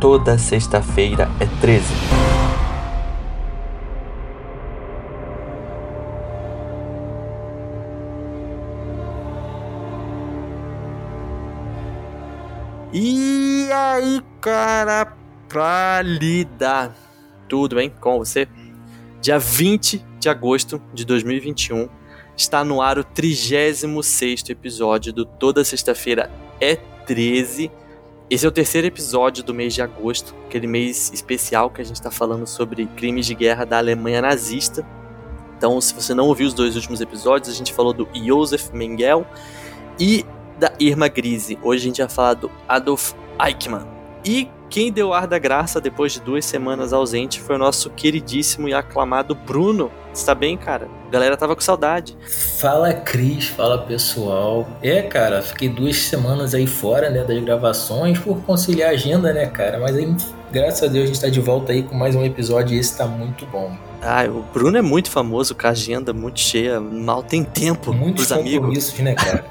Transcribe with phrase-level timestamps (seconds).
[0.00, 1.84] Toda sexta-feira é 13.
[12.90, 15.17] E aí, cara,
[15.48, 16.94] pra lidar.
[17.48, 18.46] Tudo bem com você?
[19.20, 21.88] Dia 20 de agosto de 2021
[22.36, 23.84] está no ar o 36
[24.50, 26.30] episódio do Toda Sexta-feira
[26.60, 27.70] é 13.
[28.30, 31.96] Esse é o terceiro episódio do mês de agosto, aquele mês especial que a gente
[31.96, 34.86] está falando sobre crimes de guerra da Alemanha nazista.
[35.56, 39.24] Então, se você não ouviu os dois últimos episódios, a gente falou do Josef Mengele
[39.98, 40.24] e
[40.58, 41.58] da Irma Grise.
[41.62, 43.97] Hoje a gente vai falar do Adolf Eichmann.
[44.28, 48.68] E quem deu ar da graça depois de duas semanas ausente foi o nosso queridíssimo
[48.68, 49.90] e aclamado Bruno.
[50.12, 50.86] Está bem, cara?
[51.06, 52.14] A galera tava com saudade.
[52.60, 54.68] Fala Cris, fala pessoal.
[54.82, 59.46] É, cara, fiquei duas semanas aí fora, né, das gravações por conciliar a agenda, né,
[59.46, 59.78] cara?
[59.80, 60.14] Mas aí,
[60.52, 62.98] graças a Deus, a gente tá de volta aí com mais um episódio e esse
[62.98, 63.74] tá muito bom.
[64.02, 68.26] Ah, o Bruno é muito famoso, com a agenda muito cheia, mal tem tempo Muitos
[68.26, 68.58] pros amigos.
[68.58, 69.46] compromissos, né, cara?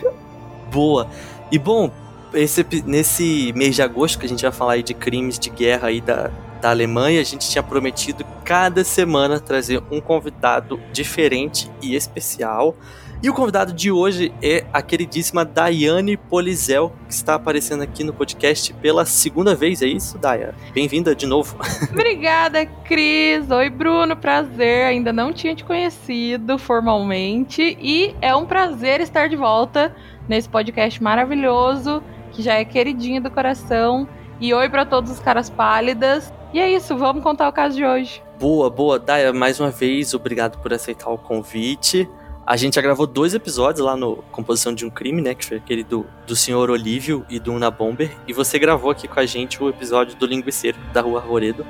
[0.70, 1.08] Boa.
[1.50, 1.90] E bom,
[2.34, 5.88] esse, nesse mês de agosto que a gente vai falar aí de crimes de guerra
[5.88, 6.30] aí da,
[6.60, 12.76] da Alemanha, a gente tinha prometido cada semana trazer um convidado diferente e especial.
[13.22, 18.12] E o convidado de hoje é a queridíssima Daiane Polizel, que está aparecendo aqui no
[18.12, 20.56] podcast pela segunda vez, é isso, Daya?
[20.74, 21.56] Bem-vinda de novo.
[21.92, 23.48] Obrigada, Cris.
[23.48, 24.16] Oi, Bruno.
[24.16, 24.86] Prazer.
[24.86, 27.78] Ainda não tinha te conhecido formalmente.
[27.80, 29.94] E é um prazer estar de volta
[30.28, 34.08] nesse podcast maravilhoso, que já é queridinho do coração.
[34.40, 36.32] E oi para todos os caras pálidas.
[36.52, 38.22] E é isso, vamos contar o caso de hoje.
[38.38, 38.98] Boa, boa.
[38.98, 42.08] Daya, mais uma vez, obrigado por aceitar o convite.
[42.44, 45.32] A gente já gravou dois episódios lá no Composição de um Crime, né?
[45.32, 48.10] Que foi aquele do, do Senhor Olívio e do Una Bomber.
[48.26, 51.64] E você gravou aqui com a gente o episódio do Linguiceiro, da Rua Arvoredo.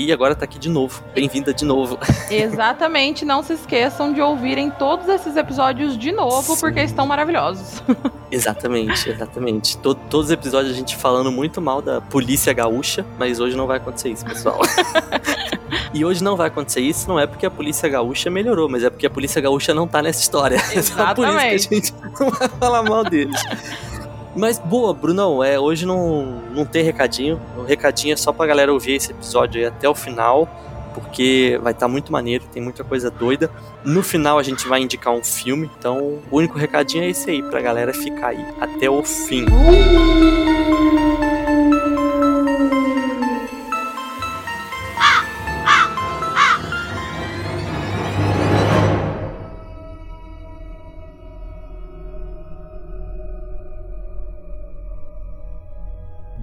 [0.00, 1.02] E agora tá aqui de novo.
[1.12, 1.98] Bem-vinda de novo.
[2.30, 6.60] Exatamente, não se esqueçam de ouvirem todos esses episódios de novo, Sim.
[6.60, 7.82] porque estão maravilhosos.
[8.30, 9.76] Exatamente, exatamente.
[9.78, 13.66] To- todos os episódios a gente falando muito mal da polícia gaúcha, mas hoje não
[13.66, 14.60] vai acontecer isso, pessoal.
[15.92, 18.90] e hoje não vai acontecer isso, não é porque a polícia gaúcha melhorou, mas é
[18.90, 20.56] porque a polícia gaúcha não tá nessa história.
[20.72, 21.74] É só por isso que a Exatamente.
[21.74, 23.42] gente não vai falar mal deles.
[24.36, 27.40] Mas boa, Brunão, é, hoje não, não tem recadinho.
[27.68, 30.48] Recadinho é só pra galera ouvir esse episódio aí até o final,
[30.94, 33.50] porque vai estar muito maneiro, tem muita coisa doida.
[33.84, 37.42] No final a gente vai indicar um filme, então o único recadinho é esse aí,
[37.42, 39.44] pra galera ficar aí até o fim.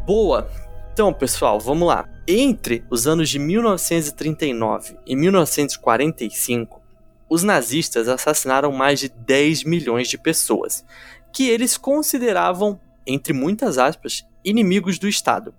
[0.06, 0.47] Boa!
[0.96, 2.08] Então, pessoal, vamos lá.
[2.26, 6.82] Entre os anos de 1939 e 1945,
[7.30, 10.86] os nazistas assassinaram mais de 10 milhões de pessoas,
[11.34, 15.54] que eles consideravam, entre muitas aspas, inimigos do Estado.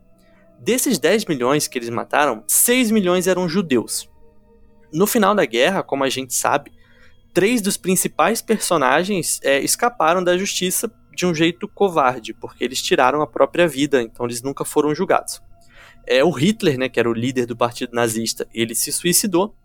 [0.59, 4.09] Desses 10 milhões que eles mataram, 6 milhões eram judeus.
[4.91, 6.73] No final da guerra, como a gente sabe,
[7.35, 13.23] três dos principais personagens é, escaparam da justiça de um jeito covarde, porque eles tiraram
[13.23, 15.43] a própria vida, então eles nunca foram julgados.
[16.07, 19.57] É o Hitler, né, que era o líder do partido nazista, ele se suicidou,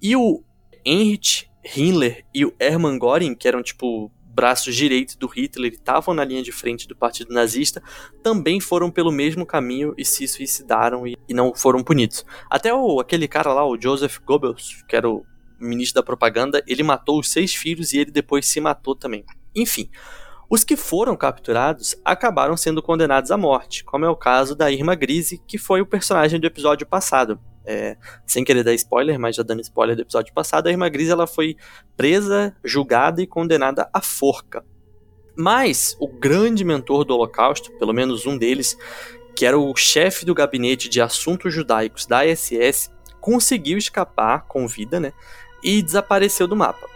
[0.00, 0.42] e o
[0.84, 6.24] Heinrich Himmler e o Hermann Göring, que eram tipo braços direitos do Hitler, estavam na
[6.24, 7.82] linha de frente do partido nazista,
[8.22, 12.24] também foram pelo mesmo caminho e se suicidaram e, e não foram punidos.
[12.48, 15.24] Até o, aquele cara lá, o Joseph Goebbels, que era o
[15.60, 19.24] ministro da propaganda, ele matou os seis filhos e ele depois se matou também.
[19.54, 19.90] Enfim,
[20.52, 24.94] os que foram capturados acabaram sendo condenados à morte, como é o caso da Irma
[24.94, 27.40] Grise, que foi o personagem do episódio passado.
[27.64, 27.96] É,
[28.26, 31.26] sem querer dar spoiler, mas já dando spoiler do episódio passado, a Irma Grise ela
[31.26, 31.56] foi
[31.96, 34.62] presa, julgada e condenada à forca.
[35.34, 38.76] Mas o grande mentor do Holocausto, pelo menos um deles,
[39.34, 42.90] que era o chefe do gabinete de assuntos judaicos da SS,
[43.22, 45.14] conseguiu escapar com vida, né?
[45.64, 46.92] E desapareceu do mapa.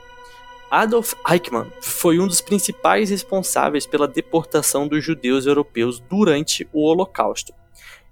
[0.71, 7.55] Adolf Eichmann foi um dos principais responsáveis pela deportação dos judeus europeus durante o Holocausto.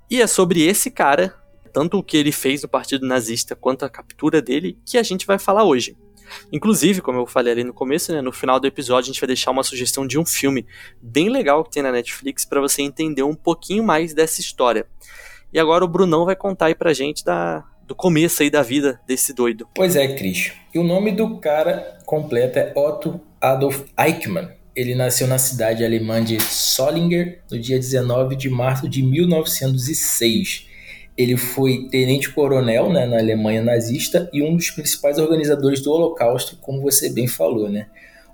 [0.08, 1.34] E é sobre esse cara,
[1.72, 5.26] tanto o que ele fez no Partido Nazista quanto a captura dele, que a gente
[5.26, 5.96] vai falar hoje.
[6.52, 9.28] Inclusive, como eu falei ali no começo, né, no final do episódio a gente vai
[9.28, 10.66] deixar uma sugestão de um filme
[11.00, 14.86] bem legal que tem na Netflix para você entender um pouquinho mais dessa história.
[15.52, 19.00] E agora o Brunão vai contar aí pra gente da, do começo aí da vida
[19.06, 19.68] desse doido.
[19.74, 20.52] Pois é, Cris.
[20.74, 24.48] E o nome do cara completo é Otto Adolf Eichmann.
[24.74, 30.66] Ele nasceu na cidade alemã de Sollinger no dia 19 de março de 1906.
[31.16, 36.80] Ele foi tenente-coronel né, na Alemanha nazista e um dos principais organizadores do Holocausto, como
[36.80, 37.86] você bem falou, né?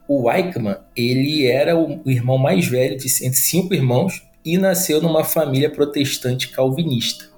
[0.09, 5.71] O Eichmann, ele era o irmão mais velho de cinco irmãos e nasceu numa família
[5.71, 7.30] protestante calvinista.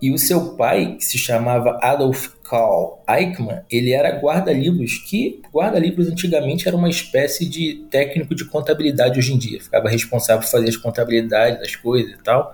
[0.00, 6.08] E o seu pai, que se chamava Adolf Karl Eichmann, ele era guarda-livros, que guarda-livros
[6.08, 9.60] antigamente era uma espécie de técnico de contabilidade hoje em dia.
[9.60, 12.52] Ficava responsável por fazer as contabilidades das coisas e tal.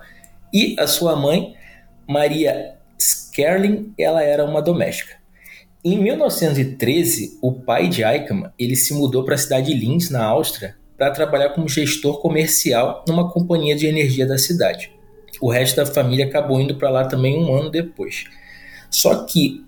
[0.53, 1.55] E a sua mãe,
[2.07, 5.15] Maria Skerling, ela era uma doméstica.
[5.83, 10.23] Em 1913, o pai de Eichmann, ele se mudou para a cidade de Linz, na
[10.25, 14.96] Áustria, para trabalhar como gestor comercial numa companhia de energia da cidade.
[15.41, 18.25] O resto da família acabou indo para lá também um ano depois.
[18.89, 19.65] Só que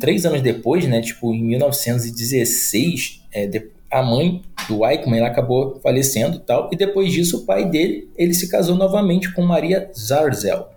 [0.00, 3.48] três anos depois, né, tipo em 1916, é,
[3.90, 8.34] a mãe do Eichmann ela acabou falecendo tal, e depois disso o pai dele ele
[8.34, 10.68] se casou novamente com Maria Zarzel,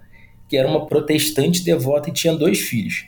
[0.49, 3.05] que era uma protestante devota e tinha dois filhos.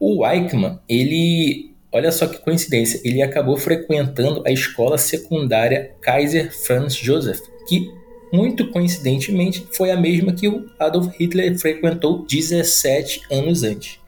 [0.00, 6.94] O Eichmann, ele, olha só que coincidência, ele acabou frequentando a escola secundária Kaiser Franz
[6.94, 7.88] Joseph, que
[8.34, 14.00] muito coincidentemente, foi a mesma que o Adolf Hitler frequentou 17 anos antes.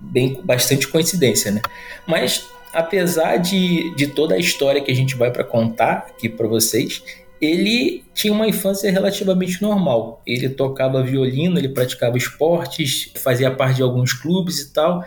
[0.00, 1.60] Bem, bastante coincidência, né?
[2.06, 6.46] Mas, apesar de, de toda a história que a gente vai para contar aqui para
[6.46, 7.02] vocês,
[7.40, 10.22] ele tinha uma infância relativamente normal.
[10.24, 15.04] Ele tocava violino, ele praticava esportes, fazia parte de alguns clubes e tal,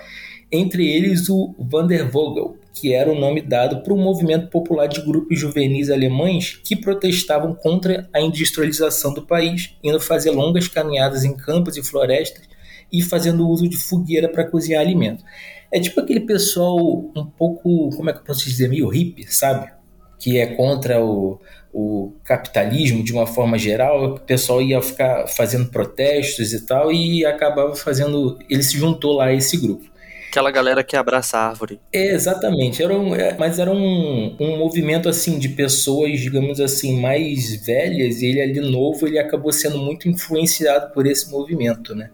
[0.51, 5.39] entre eles o Vandervogel, que era o nome dado para um movimento popular de grupos
[5.39, 11.77] juvenis alemães que protestavam contra a industrialização do país, indo fazer longas caminhadas em campos
[11.77, 12.49] e florestas
[12.91, 15.23] e fazendo uso de fogueira para cozinhar alimento.
[15.71, 16.77] É tipo aquele pessoal
[17.15, 19.71] um pouco, como é que eu posso dizer, meio hippie, sabe?
[20.19, 21.39] Que é contra o,
[21.73, 27.25] o capitalismo de uma forma geral, o pessoal ia ficar fazendo protestos e tal, e
[27.25, 28.37] acabava fazendo.
[28.49, 29.90] Ele se juntou lá a esse grupo.
[30.31, 31.77] Aquela galera que abraça a árvore.
[31.91, 32.81] É, exatamente.
[32.81, 38.21] Era um, é, mas era um, um movimento assim de pessoas, digamos assim, mais velhas,
[38.21, 42.11] e ele ali novo, ele acabou sendo muito influenciado por esse movimento, né?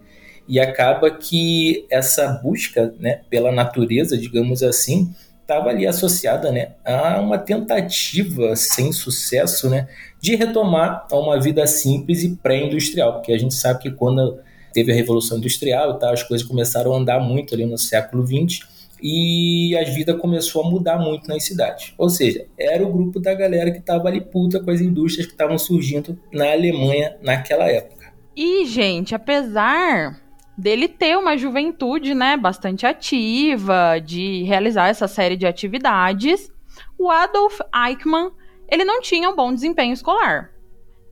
[0.48, 7.20] E acaba que essa busca, né, pela natureza, digamos assim, estava ali associada, né, a
[7.20, 9.86] uma tentativa sem sucesso, né,
[10.20, 14.40] de retomar a uma vida simples e pré-industrial, porque a gente sabe que quando
[14.72, 18.26] teve a Revolução Industrial e tal, as coisas começaram a andar muito ali no século
[18.26, 18.66] XX
[19.02, 21.94] e a vida começou a mudar muito nas cidades.
[21.96, 25.32] Ou seja, era o grupo da galera que estava ali puta com as indústrias que
[25.32, 28.12] estavam surgindo na Alemanha naquela época.
[28.36, 30.20] E, gente, apesar
[30.56, 36.50] dele ter uma juventude, né, bastante ativa, de realizar essa série de atividades,
[36.98, 38.30] o Adolf Eichmann,
[38.68, 40.57] ele não tinha um bom desempenho escolar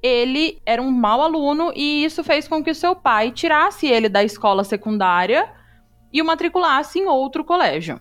[0.03, 4.23] ele era um mau aluno e isso fez com que seu pai tirasse ele da
[4.23, 5.49] escola secundária
[6.13, 8.01] e o matriculasse em outro colégio.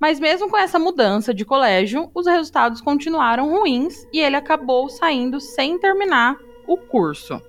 [0.00, 5.38] Mas mesmo com essa mudança de colégio, os resultados continuaram ruins e ele acabou saindo
[5.38, 7.40] sem terminar o curso.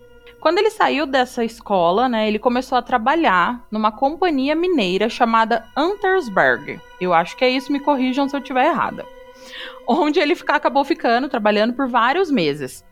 [0.41, 6.81] Quando ele saiu dessa escola, né, ele começou a trabalhar numa companhia mineira chamada Untersberg.
[7.00, 9.05] Eu acho que é isso, me corrijam se eu estiver errada.
[9.88, 12.83] Onde ele fica, acabou ficando, trabalhando por vários meses.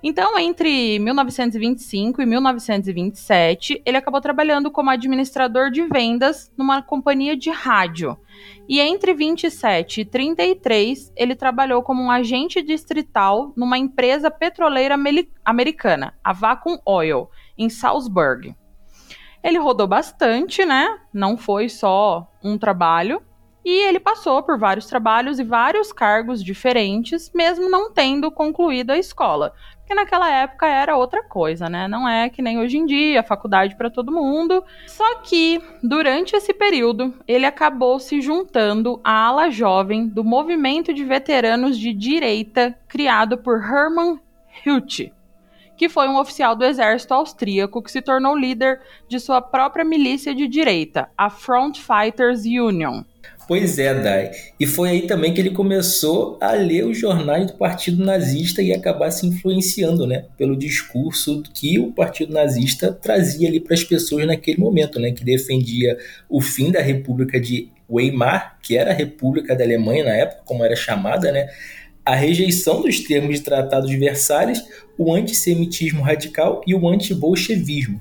[0.00, 7.50] Então, entre 1925 e 1927, ele acabou trabalhando como administrador de vendas numa companhia de
[7.50, 8.16] rádio.
[8.68, 14.96] E entre 27 e 33, ele trabalhou como um agente distrital numa empresa petroleira
[15.44, 18.54] americana, a Vacuum Oil, em Salzburg.
[19.42, 20.96] Ele rodou bastante, né?
[21.12, 23.20] Não foi só um trabalho.
[23.64, 28.98] E ele passou por vários trabalhos e vários cargos diferentes, mesmo não tendo concluído a
[28.98, 29.52] escola.
[29.88, 31.88] Porque naquela época era outra coisa, né?
[31.88, 34.62] Não é que nem hoje em dia, faculdade para todo mundo.
[34.86, 41.02] Só que, durante esse período, ele acabou se juntando à ala jovem do movimento de
[41.04, 44.20] veteranos de direita criado por Hermann
[44.62, 45.10] Hütte,
[45.74, 50.34] que foi um oficial do exército austríaco que se tornou líder de sua própria milícia
[50.34, 53.04] de direita, a Front Fighters Union.
[53.48, 54.30] Pois é, Dai.
[54.60, 58.74] E foi aí também que ele começou a ler os jornais do Partido Nazista e
[58.74, 64.26] acabar se influenciando, né, pelo discurso que o Partido Nazista trazia ali para as pessoas
[64.26, 65.96] naquele momento, né, que defendia
[66.28, 70.62] o fim da República de Weimar, que era a República da Alemanha na época, como
[70.62, 71.48] era chamada, né,
[72.04, 74.62] a rejeição dos termos de Tratado de Versalhes,
[74.98, 77.98] o antissemitismo radical e o antibolchevismo.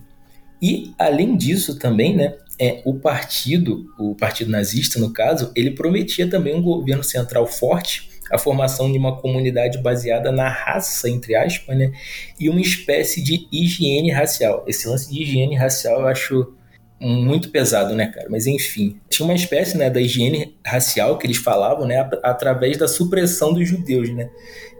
[0.61, 6.29] E, além disso, também, né, é, o partido, o partido nazista, no caso, ele prometia
[6.29, 11.77] também um governo central forte, a formação de uma comunidade baseada na raça, entre aspas,
[11.77, 11.91] né,
[12.39, 14.65] e uma espécie de higiene racial.
[14.67, 16.53] Esse lance de higiene racial eu acho
[16.99, 18.27] muito pesado, né, cara?
[18.29, 22.87] Mas enfim, tinha uma espécie, né, da higiene racial que eles falavam, né, através da
[22.87, 24.29] supressão dos judeus, né,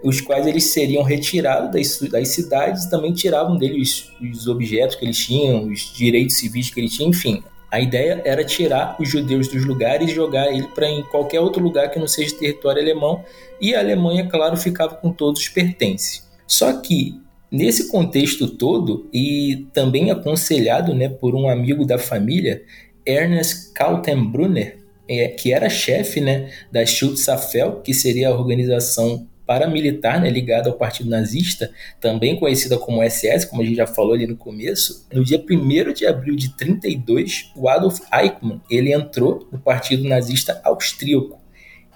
[0.04, 4.96] os quais eles seriam retirados das, das cidades e também tiravam deles os, os objetos
[4.96, 7.44] que eles tinham, os direitos civis que eles tinham, enfim.
[7.78, 11.62] A ideia era tirar os judeus dos lugares e jogar ele para em qualquer outro
[11.62, 13.24] lugar que não seja território alemão,
[13.62, 16.28] e a Alemanha, claro, ficava com todos os pertences.
[16.48, 22.62] Só que Nesse contexto todo, e também aconselhado né, por um amigo da família,
[23.06, 30.32] Ernest Kaltenbrunner, é, que era chefe né, da Schutzstaffel, que seria a organização paramilitar né,
[30.66, 35.08] ao partido nazista, também conhecida como SS, como a gente já falou ali no começo,
[35.12, 40.62] no dia 1 de abril de 32, o Adolf Eichmann ele entrou no partido nazista
[40.64, 41.42] austríaco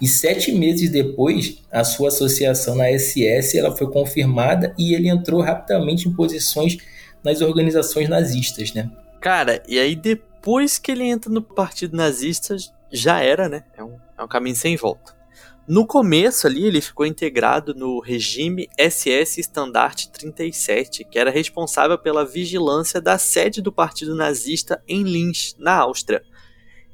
[0.01, 5.41] e sete meses depois, a sua associação na SS ela foi confirmada e ele entrou
[5.41, 6.77] rapidamente em posições
[7.23, 8.89] nas organizações nazistas, né?
[9.21, 12.55] Cara, e aí depois que ele entra no partido nazista,
[12.91, 13.63] já era, né?
[13.77, 15.20] É um, é um caminho sem volta.
[15.67, 22.25] No começo ali, ele ficou integrado no regime SS Standard 37, que era responsável pela
[22.25, 26.23] vigilância da sede do partido nazista em Linz, na Áustria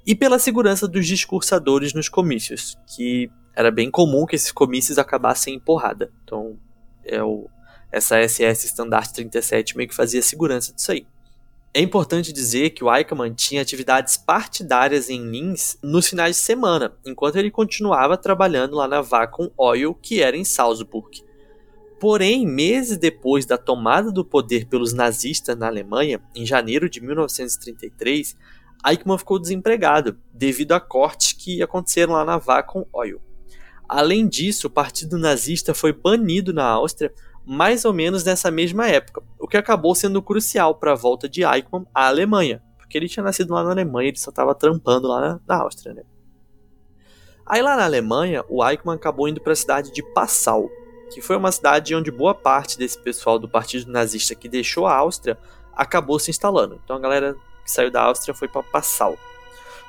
[0.06, 5.56] e pela segurança dos discursadores nos comícios, que era bem comum que esses comícios acabassem
[5.56, 6.14] em porrada.
[6.24, 6.58] Então,
[7.04, 7.50] é o,
[7.92, 11.08] essa SS Standard 37 meio que fazia segurança disso aí.
[11.74, 16.98] É importante dizer que o Eichmann tinha atividades partidárias em Linz nos finais de semana,
[17.06, 21.24] enquanto ele continuava trabalhando lá na Vacuum Oil, que era em Salzburg.
[22.00, 28.36] Porém, meses depois da tomada do poder pelos nazistas na Alemanha, em janeiro de 1933,
[28.86, 33.22] Eichmann ficou desempregado devido a cortes que aconteceram lá na Vacuum Oil.
[33.88, 37.14] Além disso, o partido nazista foi banido na Áustria
[37.48, 41.44] mais ou menos nessa mesma época, o que acabou sendo crucial para a volta de
[41.46, 45.22] Eichmann à Alemanha, porque ele tinha nascido lá na Alemanha, ele só estava trampando lá
[45.22, 45.94] na, na Áustria.
[45.94, 46.04] Né?
[47.46, 50.70] Aí lá na Alemanha, o Eichmann acabou indo para a cidade de Passau,
[51.10, 54.94] que foi uma cidade onde boa parte desse pessoal do partido nazista que deixou a
[54.94, 55.38] Áustria
[55.74, 56.78] acabou se instalando.
[56.84, 59.18] Então a galera que saiu da Áustria foi para Passau.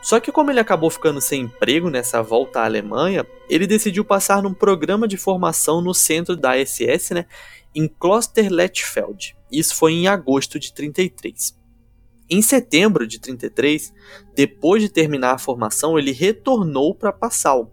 [0.00, 4.42] Só que como ele acabou ficando sem emprego nessa volta à Alemanha, ele decidiu passar
[4.42, 7.26] num programa de formação no centro da SS, né,
[7.74, 9.36] em Klosterletfeld.
[9.50, 11.56] Isso foi em agosto de 33.
[12.30, 13.92] Em setembro de 33,
[14.34, 17.72] depois de terminar a formação, ele retornou para Passau,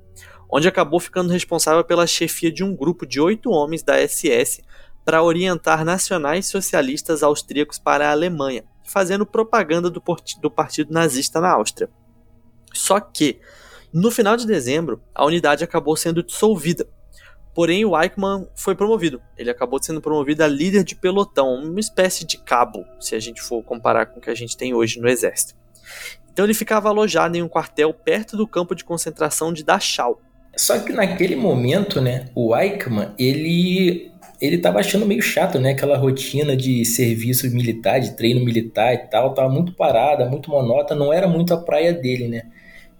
[0.50, 4.64] onde acabou ficando responsável pela chefia de um grupo de oito homens da SS
[5.04, 10.02] para orientar nacionais socialistas austríacos para a Alemanha, fazendo propaganda do,
[10.42, 11.90] do partido nazista na Áustria.
[12.78, 13.40] Só que,
[13.92, 16.86] no final de dezembro, a unidade acabou sendo dissolvida.
[17.54, 19.22] Porém, o Eichmann foi promovido.
[19.38, 23.42] Ele acabou sendo promovido a líder de pelotão, uma espécie de cabo, se a gente
[23.42, 25.56] for comparar com o que a gente tem hoje no exército.
[26.34, 30.22] Então ele ficava alojado em um quartel perto do campo de concentração de Dachau.
[30.58, 35.72] Só que naquele momento, né, o Eichmann, ele ele tava achando meio chato, né?
[35.72, 41.06] Aquela rotina de serviço militar, de treino militar e tal, tava muito parada, muito monótona,
[41.06, 42.44] não era muito a praia dele, né?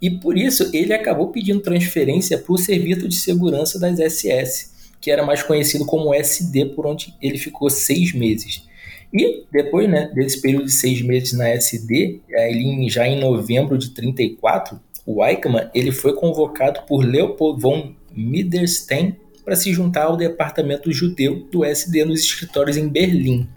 [0.00, 5.10] E por isso ele acabou pedindo transferência para o Serviço de Segurança das SS, que
[5.10, 8.66] era mais conhecido como SD, por onde ele ficou seis meses.
[9.12, 13.90] E depois né, desse período de seis meses na SD, ele, já em novembro de
[13.90, 20.92] 34, o Eichmann ele foi convocado por Leopold von Miederstein para se juntar ao departamento
[20.92, 23.48] judeu do SD nos escritórios em Berlim.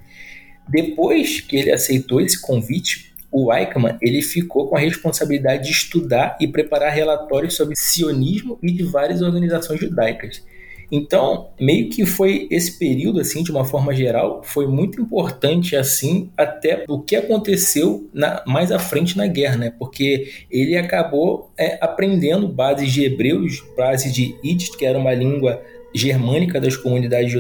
[0.68, 6.38] Depois que ele aceitou esse convite, o Eichmann ele ficou com a responsabilidade de estudar
[6.40, 10.44] e preparar relatórios sobre sionismo e de várias organizações judaicas.
[10.92, 16.32] Então, meio que foi esse período, assim, de uma forma geral, foi muito importante, assim,
[16.36, 19.74] até o que aconteceu na, mais à frente na guerra, né?
[19.78, 25.62] Porque ele acabou é, aprendendo bases de hebreus, bases de Yiddish, que era uma língua
[25.94, 27.34] germânica das comunidades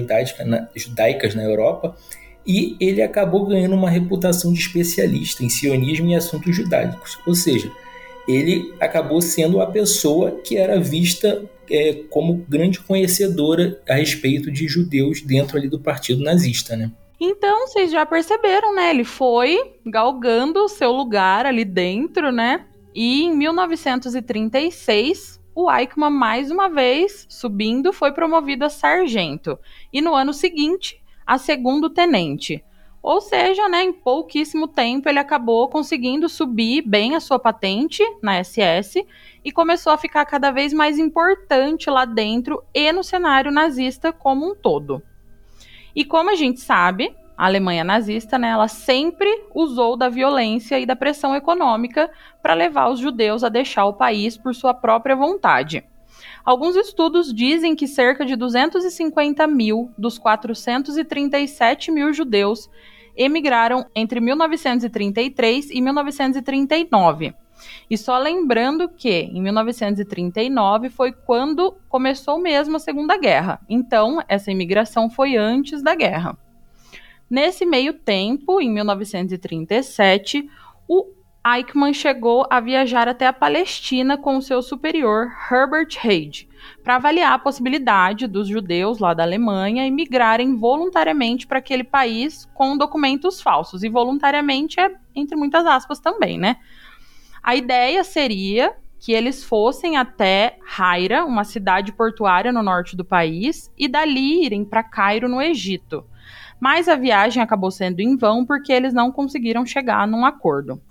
[0.46, 1.96] na, judaicas na Europa,
[2.46, 7.20] e ele acabou ganhando uma reputação de especialista em sionismo e assuntos judaicos.
[7.26, 7.72] Ou seja,
[8.28, 14.68] ele acabou sendo a pessoa que era vista é, como grande conhecedora a respeito de
[14.68, 16.92] judeus dentro ali do partido nazista, né?
[17.20, 18.92] Então, vocês já perceberam, né?
[18.92, 22.66] Ele foi galgando o seu lugar ali dentro, né?
[22.96, 29.60] E em 1936, o Eichmann, mais uma vez, subindo, foi promovido a sargento.
[29.92, 32.64] E no ano seguinte, a segundo tenente.
[33.04, 38.44] Ou seja, né, em pouquíssimo tempo ele acabou conseguindo subir bem a sua patente na
[38.44, 39.06] SS
[39.46, 44.52] e começou a ficar cada vez mais importante lá dentro e no cenário nazista como
[44.52, 45.04] um todo.
[45.96, 50.86] E como a gente sabe, a Alemanha nazista, né, ela sempre usou da violência e
[50.86, 52.10] da pressão econômica
[52.42, 55.84] para levar os judeus a deixar o país por sua própria vontade.
[56.50, 62.68] Alguns estudos dizem que cerca de 250 mil dos 437 mil judeus
[63.16, 67.36] emigraram entre 1933 e 1939.
[67.88, 73.62] E só lembrando que em 1939 foi quando começou mesmo a Segunda Guerra.
[73.70, 76.36] Então, essa imigração foi antes da guerra.
[77.30, 80.50] Nesse meio tempo, em 1937,
[80.88, 81.14] o
[81.46, 86.50] Eichmann chegou a viajar até a Palestina com seu superior Herbert Reid
[86.84, 92.78] para avaliar a possibilidade dos judeus lá da Alemanha imigrarem voluntariamente para aquele país com
[92.78, 93.84] documentos falsos.
[93.84, 96.58] E voluntariamente é entre muitas aspas também, né?
[97.42, 103.72] A ideia seria que eles fossem até Haira, uma cidade portuária no norte do país,
[103.78, 106.06] e dali irem para Cairo, no Egito.
[106.60, 110.82] Mas a viagem acabou sendo em vão porque eles não conseguiram chegar num acordo.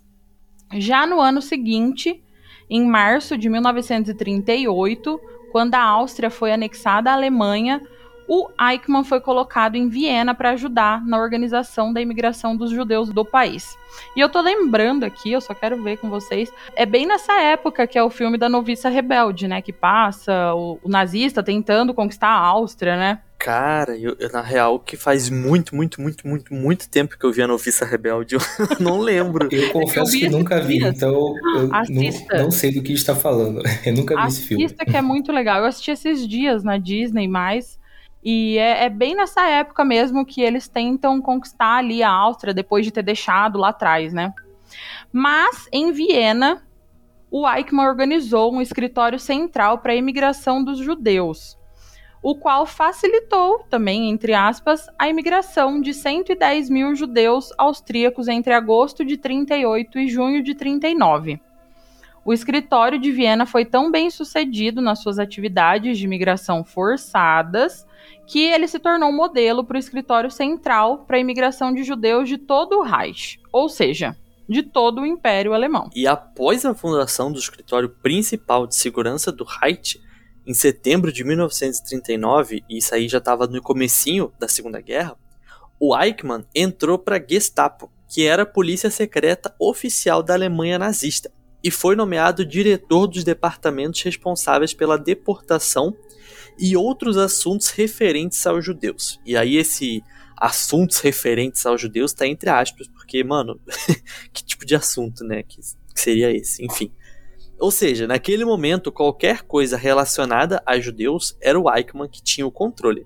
[0.75, 2.23] Já no ano seguinte,
[2.69, 5.21] em março de 1938,
[5.51, 7.81] quando a Áustria foi anexada à Alemanha,
[8.29, 13.25] o Eichmann foi colocado em Viena para ajudar na organização da imigração dos judeus do
[13.25, 13.75] país.
[14.15, 17.87] E eu tô lembrando aqui, eu só quero ver com vocês, é bem nessa época
[17.87, 22.29] que é o filme da noviça rebelde, né, que passa o, o nazista tentando conquistar
[22.29, 23.21] a Áustria, né?
[23.39, 27.31] Cara, eu, eu, na real, que faz muito, muito, muito, muito, muito tempo que eu
[27.31, 28.41] vi a Noviça Rebelde, eu
[28.81, 29.49] não lembro.
[29.53, 33.63] Eu confesso eu que nunca vi, então eu não, não, sei do que está falando.
[33.87, 34.65] Eu nunca vi Assista esse filme.
[34.65, 35.61] Assista que é muito legal.
[35.61, 37.79] Eu assisti esses dias na Disney, mas...
[38.25, 42.85] E é, é, bem nessa época mesmo que eles tentam conquistar ali a Áustria, depois
[42.85, 44.33] de ter deixado lá atrás, né?
[45.13, 46.65] Mas, em Viena,
[47.31, 51.58] o Eichmann organizou um escritório central para a imigração dos judeus
[52.29, 59.03] o qual facilitou também, entre aspas, a imigração de 110 mil judeus austríacos entre agosto
[59.03, 61.41] de 38 e junho de 39.
[62.23, 67.87] O escritório de Viena foi tão bem sucedido nas suas atividades de imigração forçadas
[68.27, 72.37] que ele se tornou modelo para o escritório central para a imigração de judeus de
[72.37, 74.15] todo o Reich, ou seja,
[74.47, 75.89] de todo o Império Alemão.
[75.97, 79.99] E após a fundação do escritório principal de segurança do Reich,
[80.49, 85.15] em setembro de 1939, e isso aí já estava no comecinho da Segunda Guerra,
[85.79, 91.31] o Eichmann entrou para Gestapo, que era a polícia secreta oficial da Alemanha nazista,
[91.63, 95.95] e foi nomeado diretor dos departamentos responsáveis pela deportação
[96.59, 99.21] e outros assuntos referentes aos judeus.
[99.27, 100.03] E aí esse
[100.35, 103.61] assuntos referentes aos judeus está entre aspas, porque, mano,
[104.33, 106.65] que tipo de assunto, né, que, que seria esse?
[106.65, 106.91] Enfim.
[107.59, 112.53] Ou seja, naquele momento, qualquer coisa relacionada a judeus era o Eichmann que tinha o
[112.53, 113.05] controle.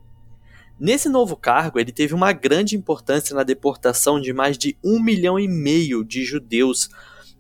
[0.79, 5.39] Nesse novo cargo, ele teve uma grande importância na deportação de mais de um milhão
[5.39, 6.91] e meio de judeus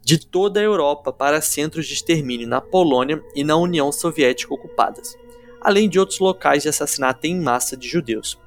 [0.00, 5.16] de toda a Europa para centros de extermínio na Polônia e na União Soviética ocupadas,
[5.60, 8.38] além de outros locais de assassinato em massa de judeus.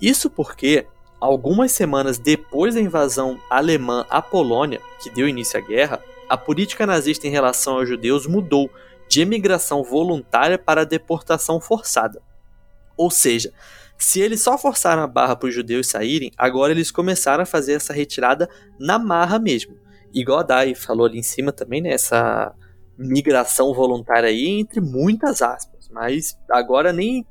[0.00, 0.86] Isso porque,
[1.20, 6.86] algumas semanas depois da invasão alemã à Polônia, que deu início à guerra, a política
[6.86, 8.70] nazista em relação aos judeus mudou
[9.08, 12.20] de emigração voluntária para deportação forçada.
[12.96, 13.52] Ou seja,
[13.96, 17.72] se eles só forçaram a barra para os judeus saírem, agora eles começaram a fazer
[17.74, 19.76] essa retirada na marra mesmo.
[20.12, 21.90] Igual a Dai falou ali em cima também, né?
[21.90, 22.54] Essa
[22.96, 25.88] migração voluntária aí, entre muitas aspas.
[25.90, 27.26] Mas agora nem,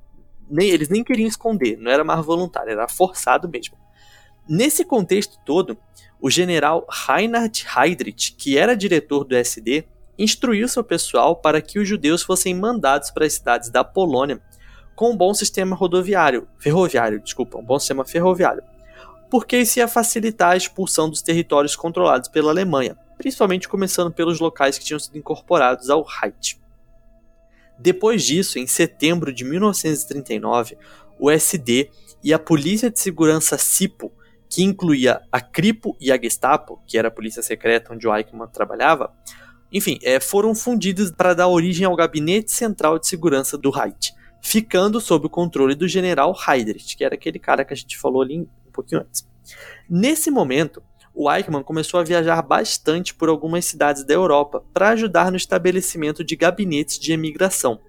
[0.49, 3.77] nem eles nem queriam esconder, não era mais voluntário, era forçado mesmo.
[4.47, 5.77] Nesse contexto todo,
[6.19, 9.86] o general Reinhard Heydrich, que era diretor do SD,
[10.17, 14.41] instruiu seu pessoal para que os judeus fossem mandados para as cidades da Polônia
[14.95, 18.63] com um bom sistema rodoviário, ferroviário, desculpa, um bom sistema ferroviário,
[19.30, 24.75] porque isso ia facilitar a expulsão dos territórios controlados pela Alemanha, principalmente começando pelos locais
[24.80, 26.60] que tinham sido incorporados ao Reich.
[27.77, 30.75] Depois disso, em setembro de 1939,
[31.19, 31.91] o SD
[32.23, 34.12] e a Polícia de Segurança SIPO
[34.49, 38.49] que incluía a Kripo e a Gestapo, que era a polícia secreta onde o Eichmann
[38.49, 39.13] trabalhava,
[39.71, 45.01] enfim, é, foram fundidos para dar origem ao Gabinete Central de Segurança do Reich, ficando
[45.01, 48.39] sob o controle do general Heydrich, que era aquele cara que a gente falou ali
[48.39, 49.27] um pouquinho antes.
[49.89, 50.81] Nesse momento,
[51.13, 56.23] o Eichmann começou a viajar bastante por algumas cidades da Europa para ajudar no estabelecimento
[56.23, 57.79] de gabinetes de emigração.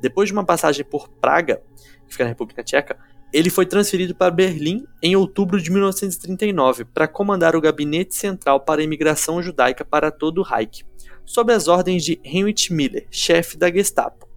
[0.00, 1.62] Depois de uma passagem por Praga,
[2.06, 2.96] que fica na República Tcheca,
[3.32, 8.80] ele foi transferido para Berlim em outubro de 1939 para comandar o Gabinete Central para
[8.80, 10.84] a Imigração Judaica para todo o Reich,
[11.24, 14.28] sob as ordens de Heinrich Miller, chefe da Gestapo.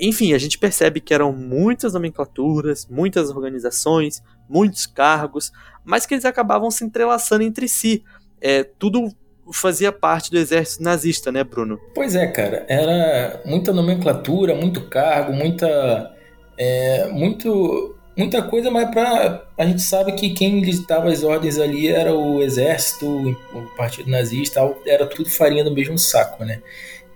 [0.00, 5.52] Enfim, a gente percebe que eram muitas nomenclaturas, muitas organizações, muitos cargos,
[5.84, 8.02] mas que eles acabavam se entrelaçando entre si.
[8.40, 9.14] É, tudo
[9.52, 11.78] fazia parte do exército nazista, né, Bruno?
[11.94, 12.64] Pois é, cara.
[12.68, 16.14] Era muita nomenclatura, muito cargo, muita.
[16.58, 21.88] É, muito muita coisa, mas pra, a gente sabe que quem ditava as ordens ali
[21.88, 23.06] era o exército,
[23.54, 26.60] o partido nazista, era tudo farinha do mesmo saco, né?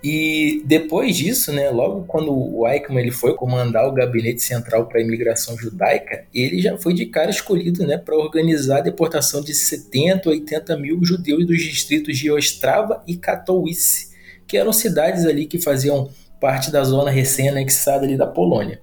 [0.09, 5.01] E depois disso, né, logo quando o Eichmann ele foi comandar o gabinete central para
[5.01, 9.53] a imigração judaica, ele já foi de cara escolhido né, para organizar a deportação de
[9.53, 14.11] 70 80 mil judeus dos distritos de Ostrava e Katowice,
[14.47, 16.09] que eram cidades ali que faziam
[16.41, 18.81] parte da zona recém-anexada ali da Polônia.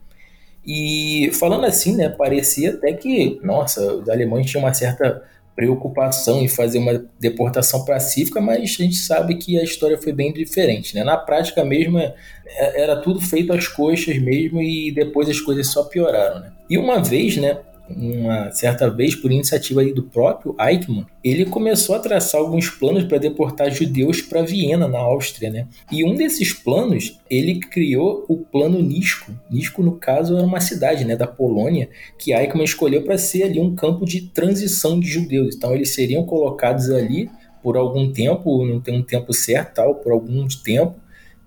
[0.65, 5.23] E falando assim, né, parecia até que, nossa, os alemães tinham uma certa
[5.56, 10.34] preocupação em fazer uma deportação pacífica, mas a gente sabe que a história foi bem
[10.34, 11.04] diferente, né?
[11.04, 12.13] Na prática mesmo, é,
[12.82, 16.52] era tudo feito às coxas mesmo e depois as coisas só pioraram, né?
[16.69, 21.99] E uma vez, né, uma certa vez, por iniciativa do próprio Eichmann, ele começou a
[21.99, 25.67] traçar alguns planos para deportar judeus para Viena, na Áustria, né?
[25.91, 29.31] E um desses planos, ele criou o plano Nisco.
[29.49, 33.59] Nisco, no caso, era uma cidade, né, da Polônia, que Eichmann escolheu para ser ali
[33.59, 35.55] um campo de transição de judeus.
[35.55, 37.29] Então, eles seriam colocados ali
[37.61, 40.95] por algum tempo, não tem um tempo certo, tal, por algum tempo,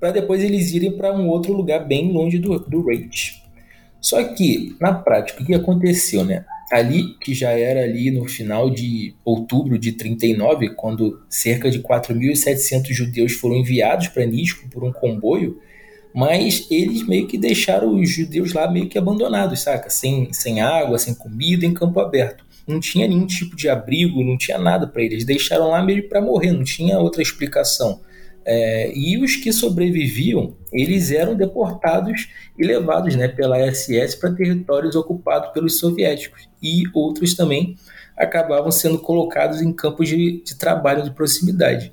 [0.00, 3.45] para depois eles irem para um outro lugar bem longe do, do Reich.
[4.06, 6.44] Só que, na prática, o que aconteceu, né?
[6.70, 12.92] Ali, que já era ali no final de outubro de 39, quando cerca de 4.700
[12.92, 15.60] judeus foram enviados para Nisco por um comboio,
[16.14, 19.90] mas eles meio que deixaram os judeus lá meio que abandonados, saca?
[19.90, 22.44] Sem, sem água, sem comida, em campo aberto.
[22.64, 25.24] Não tinha nenhum tipo de abrigo, não tinha nada para eles.
[25.24, 28.00] Deixaram lá meio para morrer, não tinha outra explicação.
[28.48, 34.94] É, e os que sobreviviam, eles eram deportados e levados né, pela SS para territórios
[34.94, 36.48] ocupados pelos soviéticos.
[36.62, 37.76] E outros também
[38.16, 41.92] acabavam sendo colocados em campos de, de trabalho de proximidade.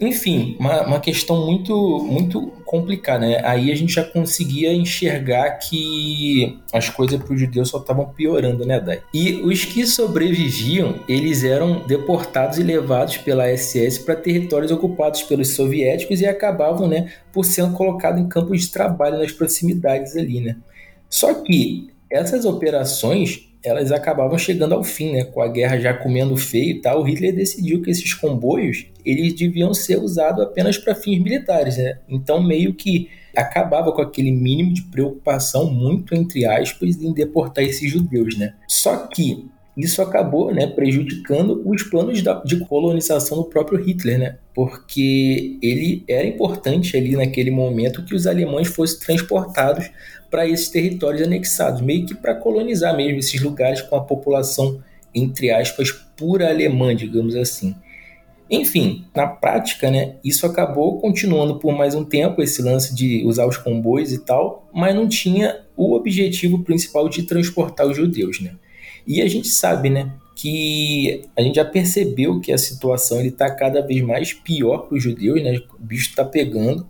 [0.00, 3.26] Enfim, uma, uma questão muito, muito complicada.
[3.26, 3.40] Né?
[3.44, 8.66] Aí a gente já conseguia enxergar que as coisas para os judeus só estavam piorando,
[8.66, 9.02] né, Dai?
[9.12, 15.48] E os que sobreviviam, eles eram deportados e levados pela SS para territórios ocupados pelos
[15.54, 20.56] soviéticos e acabavam, né, por sendo colocados em campos de trabalho nas proximidades ali, né?
[21.08, 25.24] Só que essas operações elas acabavam chegando ao fim, né?
[25.24, 29.74] Com a guerra já comendo feio e tal, Hitler decidiu que esses comboios eles deviam
[29.74, 31.98] ser usados apenas para fins militares, né?
[32.08, 37.90] Então meio que acabava com aquele mínimo de preocupação, muito entre aspas, em deportar esses
[37.90, 38.54] judeus, né?
[38.68, 44.36] Só que isso acabou né, prejudicando os planos de colonização do próprio Hitler, né?
[44.54, 49.90] porque ele era importante ali naquele momento que os alemães fossem transportados
[50.30, 54.82] para esses territórios anexados, meio que para colonizar mesmo esses lugares com a população,
[55.14, 57.76] entre aspas, pura alemã, digamos assim.
[58.50, 63.46] Enfim, na prática, né, isso acabou continuando por mais um tempo, esse lance de usar
[63.46, 68.40] os comboios e tal, mas não tinha o objetivo principal de transportar os judeus.
[68.40, 68.52] Né?
[69.06, 73.80] E a gente sabe né, que a gente já percebeu que a situação está cada
[73.80, 75.56] vez mais pior para os judeus, né?
[75.56, 76.86] o bicho está pegando.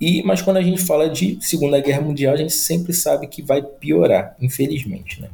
[0.00, 3.42] E, mas quando a gente fala de Segunda Guerra Mundial, a gente sempre sabe que
[3.42, 5.20] vai piorar, infelizmente.
[5.20, 5.28] Né?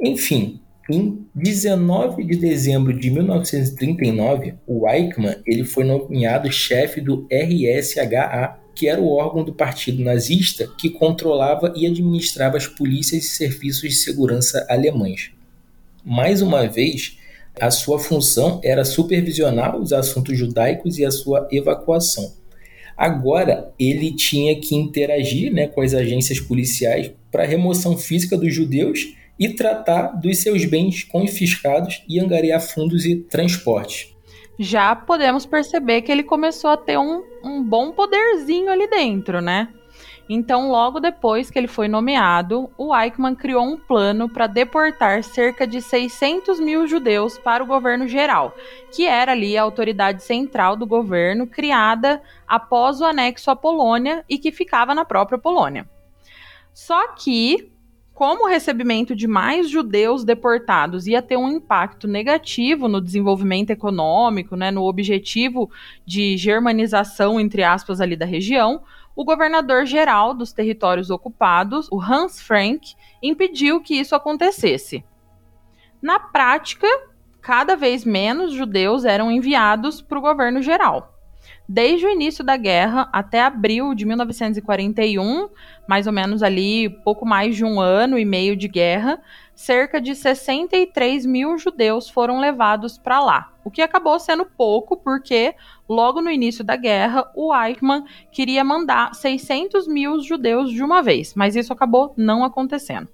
[0.00, 0.60] Enfim,
[0.90, 8.86] em 19 de dezembro de 1939, o Eichmann ele foi nomeado chefe do RSHA, que
[8.86, 13.96] era o órgão do partido nazista que controlava e administrava as polícias e serviços de
[13.96, 15.32] segurança alemães.
[16.04, 17.18] Mais uma vez,
[17.60, 22.32] a sua função era supervisionar os assuntos judaicos e a sua evacuação.
[22.96, 29.12] Agora, ele tinha que interagir né, com as agências policiais para remoção física dos judeus
[29.36, 34.16] e tratar dos seus bens confiscados e angariar fundos e transporte.
[34.58, 39.68] Já podemos perceber que ele começou a ter um, um bom poderzinho ali dentro, né?
[40.28, 45.66] Então, logo depois que ele foi nomeado, o Eichmann criou um plano para deportar cerca
[45.66, 48.54] de 600 mil judeus para o governo geral,
[48.92, 54.38] que era ali a autoridade central do governo criada após o anexo à Polônia e
[54.38, 55.88] que ficava na própria Polônia.
[56.74, 57.72] Só que,
[58.18, 64.56] como o recebimento de mais judeus deportados ia ter um impacto negativo no desenvolvimento econômico,
[64.56, 65.70] né, no objetivo
[66.04, 68.82] de germanização, entre aspas, ali da região,
[69.14, 75.04] o governador-geral dos territórios ocupados, o Hans Frank, impediu que isso acontecesse.
[76.02, 76.88] Na prática,
[77.40, 81.17] cada vez menos judeus eram enviados para o governo geral.
[81.70, 85.50] Desde o início da guerra até abril de 1941,
[85.86, 89.20] mais ou menos ali pouco mais de um ano e meio de guerra,
[89.54, 93.52] cerca de 63 mil judeus foram levados para lá.
[93.62, 95.54] O que acabou sendo pouco, porque
[95.86, 101.34] logo no início da guerra, o Eichmann queria mandar 600 mil judeus de uma vez,
[101.34, 103.08] mas isso acabou não acontecendo.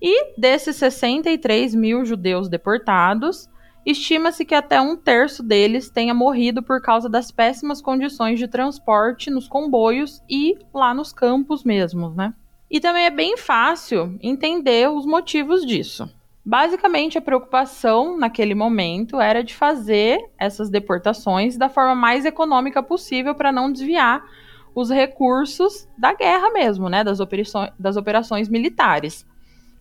[0.00, 3.50] E desses 63 mil judeus deportados,
[3.84, 9.30] Estima-se que até um terço deles tenha morrido por causa das péssimas condições de transporte
[9.30, 12.32] nos comboios e lá nos campos mesmo, né?
[12.70, 16.10] E também é bem fácil entender os motivos disso.
[16.44, 23.34] Basicamente, a preocupação naquele momento era de fazer essas deportações da forma mais econômica possível
[23.34, 24.22] para não desviar
[24.74, 29.26] os recursos da guerra mesmo, né, das operações, das operações militares.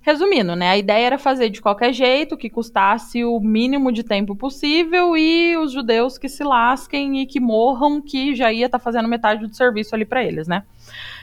[0.04, 4.36] Resumindo, né, a ideia era fazer de qualquer jeito, que custasse o mínimo de tempo
[4.36, 8.84] possível e os judeus que se lasquem e que morram, que já ia estar tá
[8.84, 10.64] fazendo metade do serviço ali para eles, né?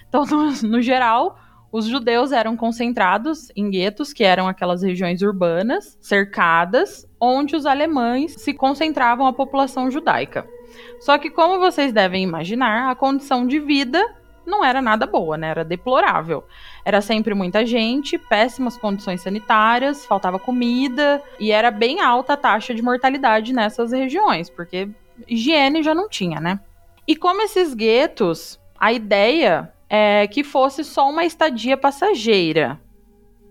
[0.09, 1.39] Então, no, no geral,
[1.71, 8.33] os judeus eram concentrados em guetos, que eram aquelas regiões urbanas, cercadas, onde os alemães
[8.33, 10.49] se concentravam a população judaica.
[11.01, 14.03] Só que, como vocês devem imaginar, a condição de vida
[14.51, 15.49] não era nada boa, né?
[15.49, 16.45] Era deplorável.
[16.85, 22.75] Era sempre muita gente, péssimas condições sanitárias, faltava comida e era bem alta a taxa
[22.75, 24.89] de mortalidade nessas regiões, porque
[25.27, 26.61] higiene já não tinha, né?
[27.07, 32.81] E como esses guetos, a ideia é que fosse só uma estadia passageira.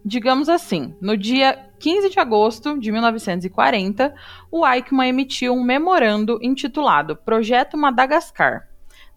[0.06, 4.14] Digamos assim, no dia 15 de agosto de 1940,
[4.50, 8.69] o Eichmann emitiu um memorando intitulado Projeto Madagascar,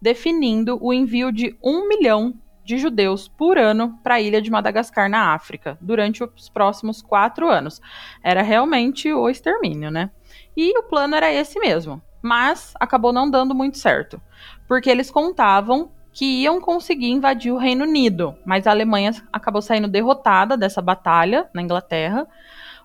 [0.03, 2.33] definindo o envio de um milhão
[2.65, 7.47] de judeus por ano para a ilha de Madagascar, na África, durante os próximos quatro
[7.47, 7.81] anos.
[8.21, 10.11] Era realmente o extermínio, né?
[10.57, 14.21] E o plano era esse mesmo, mas acabou não dando muito certo,
[14.67, 19.87] porque eles contavam que iam conseguir invadir o Reino Unido, mas a Alemanha acabou saindo
[19.87, 22.27] derrotada dessa batalha na Inglaterra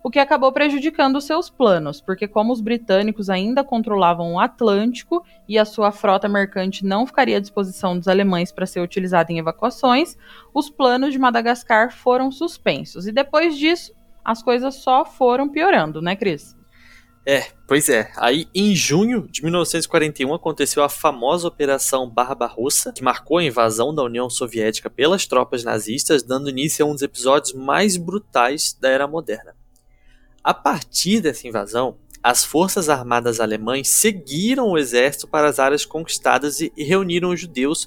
[0.02, 5.58] o que acabou prejudicando seus planos, porque como os britânicos ainda controlavam o Atlântico e
[5.58, 10.16] a sua frota mercante não ficaria à disposição dos alemães para ser utilizada em evacuações,
[10.54, 13.06] os planos de Madagascar foram suspensos.
[13.06, 13.92] E depois disso,
[14.24, 16.56] as coisas só foram piorando, né, Cris?
[17.30, 18.10] É, pois é.
[18.16, 24.02] Aí, em junho de 1941, aconteceu a famosa Operação Barbarossa, que marcou a invasão da
[24.02, 29.06] União Soviética pelas tropas nazistas, dando início a um dos episódios mais brutais da era
[29.06, 29.57] moderna.
[30.48, 36.62] A partir dessa invasão, as forças armadas alemãs seguiram o exército para as áreas conquistadas
[36.62, 37.86] e, reuniram os judeus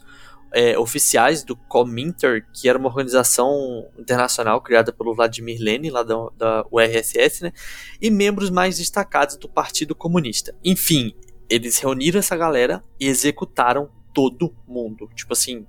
[0.53, 6.15] é, oficiais do Kominter, que era uma organização internacional criada pelo Vladimir Lenin, lá da,
[6.37, 7.51] da URSS, né,
[7.99, 10.55] e membros mais destacados do Partido Comunista.
[10.63, 11.15] Enfim,
[11.49, 15.09] eles reuniram essa galera e executaram todo mundo.
[15.15, 15.65] Tipo assim,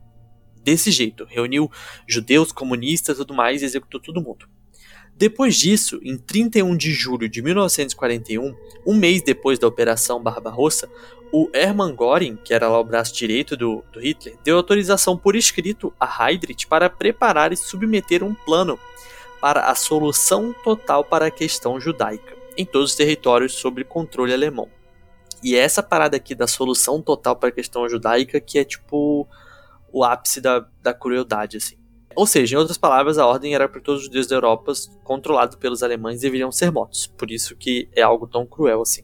[0.63, 1.25] desse jeito.
[1.25, 1.71] Reuniu
[2.07, 4.52] judeus, comunistas e tudo mais e executou todo mundo.
[5.23, 10.91] Depois disso, em 31 de julho de 1941, um mês depois da Operação Barbarossa,
[11.33, 15.37] o Hermann Göring, que era lá o braço direito do, do Hitler, deu autorização por
[15.37, 18.77] escrito a Heydrich para preparar e submeter um plano
[19.41, 24.69] para a solução total para a questão judaica em todos os territórios sob controle alemão.
[25.41, 29.29] E é essa parada aqui da solução total para a questão judaica que é tipo
[29.93, 31.81] o ápice da, da crueldade, assim.
[32.17, 34.73] Ou seja, em outras palavras, a ordem era para todos os judeus da Europa
[35.05, 37.07] controlados pelos alemães deveriam ser mortos.
[37.07, 39.03] Por isso que é algo tão cruel assim.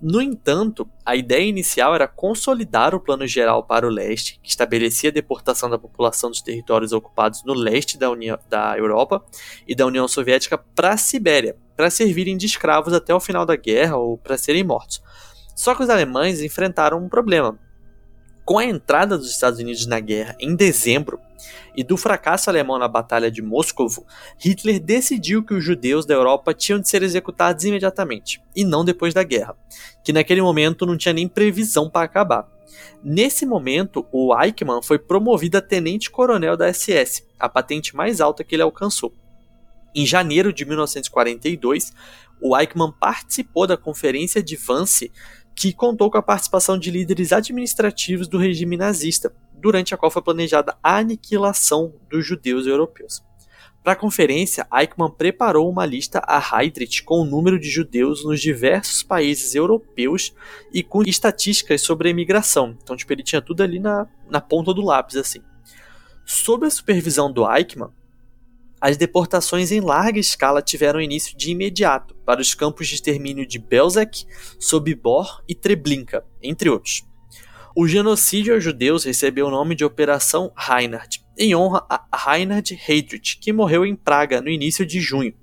[0.00, 5.08] No entanto, a ideia inicial era consolidar o plano geral para o leste, que estabelecia
[5.08, 9.24] a deportação da população dos territórios ocupados no leste da, União, da Europa
[9.66, 13.56] e da União Soviética para a Sibéria, para servirem de escravos até o final da
[13.56, 15.02] guerra ou para serem mortos.
[15.54, 17.58] Só que os alemães enfrentaram um problema.
[18.46, 21.18] Com a entrada dos Estados Unidos na guerra em dezembro
[21.76, 24.06] e do fracasso alemão na Batalha de Moscovo,
[24.38, 29.12] Hitler decidiu que os judeus da Europa tinham de ser executados imediatamente, e não depois
[29.12, 29.56] da guerra,
[30.04, 32.48] que naquele momento não tinha nem previsão para acabar.
[33.02, 38.54] Nesse momento, o Eichmann foi promovido a tenente-coronel da SS, a patente mais alta que
[38.54, 39.12] ele alcançou.
[39.92, 41.92] Em janeiro de 1942,
[42.40, 45.10] o Eichmann participou da Conferência de Vance
[45.56, 50.20] que contou com a participação de líderes administrativos do regime nazista, durante a qual foi
[50.20, 53.24] planejada a aniquilação dos judeus europeus.
[53.82, 58.40] Para a conferência, Eichmann preparou uma lista a Heydrich com o número de judeus nos
[58.40, 60.34] diversos países europeus
[60.72, 62.76] e com estatísticas sobre a imigração.
[62.82, 65.40] Então, tipo, ele tinha tudo ali na, na ponta do lápis, assim.
[66.24, 67.92] Sob a supervisão do Eichmann,
[68.80, 73.58] as deportações em larga escala tiveram início de imediato para os campos de extermínio de
[73.58, 74.26] Belzec,
[74.58, 77.04] Sobibor e Treblinka, entre outros.
[77.74, 83.38] O genocídio aos judeus recebeu o nome de Operação Reinhard, em honra a Reinhard Heydrich,
[83.38, 85.34] que morreu em Praga no início de junho,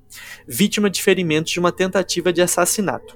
[0.47, 3.15] vítima de ferimentos de uma tentativa de assassinato.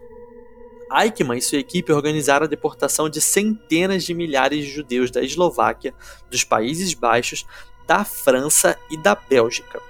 [0.91, 5.93] Eichmann e sua equipe organizaram a deportação de centenas de milhares de judeus da Eslováquia,
[6.29, 7.45] dos Países Baixos,
[7.85, 9.81] da França e da Bélgica.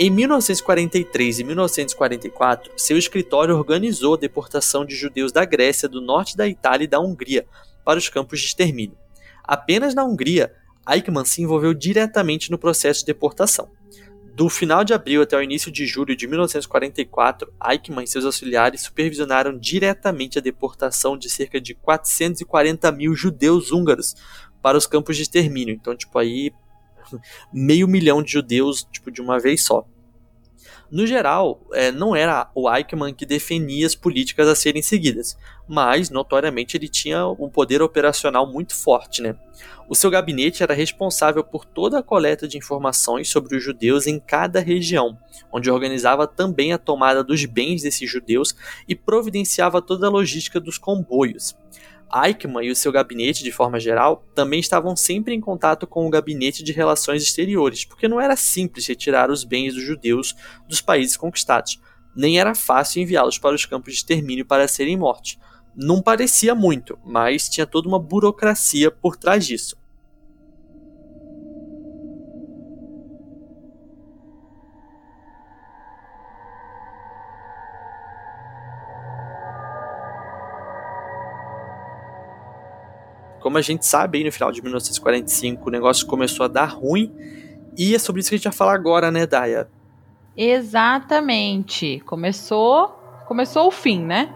[0.00, 6.36] Em 1943 e 1944, seu escritório organizou a deportação de judeus da Grécia, do norte
[6.36, 7.44] da Itália e da Hungria
[7.84, 8.96] para os campos de extermínio.
[9.42, 10.54] Apenas na Hungria,
[10.88, 13.68] Eichmann se envolveu diretamente no processo de deportação.
[14.36, 18.82] Do final de abril até o início de julho de 1944, Eichmann e seus auxiliares
[18.82, 24.14] supervisionaram diretamente a deportação de cerca de 440 mil judeus húngaros
[24.62, 25.74] para os campos de extermínio.
[25.74, 26.52] Então, tipo, aí
[27.52, 29.86] meio milhão de judeus tipo, de uma vez só.
[30.90, 35.36] No geral, é, não era o Eichmann que definia as políticas a serem seguidas,
[35.68, 39.20] mas, notoriamente, ele tinha um poder operacional muito forte.
[39.20, 39.36] Né?
[39.86, 44.18] O seu gabinete era responsável por toda a coleta de informações sobre os judeus em
[44.18, 45.18] cada região,
[45.52, 48.56] onde organizava também a tomada dos bens desses judeus
[48.88, 51.54] e providenciava toda a logística dos comboios.
[52.14, 56.10] Eichmann e o seu gabinete, de forma geral, também estavam sempre em contato com o
[56.10, 60.34] gabinete de relações exteriores, porque não era simples retirar os bens dos judeus
[60.68, 61.80] dos países conquistados,
[62.16, 65.38] nem era fácil enviá-los para os campos de extermínio para serem mortos.
[65.76, 69.76] Não parecia muito, mas tinha toda uma burocracia por trás disso.
[83.48, 87.10] Como a gente sabe, aí no final de 1945 o negócio começou a dar ruim.
[87.78, 89.70] E é sobre isso que a gente vai falar agora, né, Daya?
[90.36, 91.98] Exatamente.
[92.00, 92.88] Começou,
[93.26, 94.34] começou o fim, né?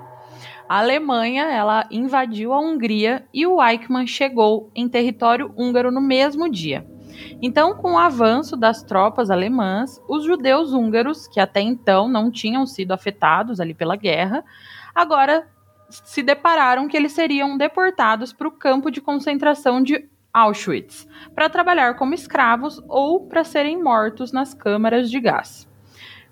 [0.66, 6.51] A Alemanha, ela invadiu a Hungria e o Eichmann chegou em território húngaro no mesmo
[6.51, 6.87] dia.
[7.42, 12.64] Então, com o avanço das tropas alemãs, os judeus húngaros, que até então não tinham
[12.64, 14.42] sido afetados ali pela guerra,
[14.94, 15.46] agora
[16.05, 21.96] se depararam que eles seriam deportados para o campo de concentração de Auschwitz para trabalhar
[21.96, 25.68] como escravos ou para serem mortos nas câmaras de gás.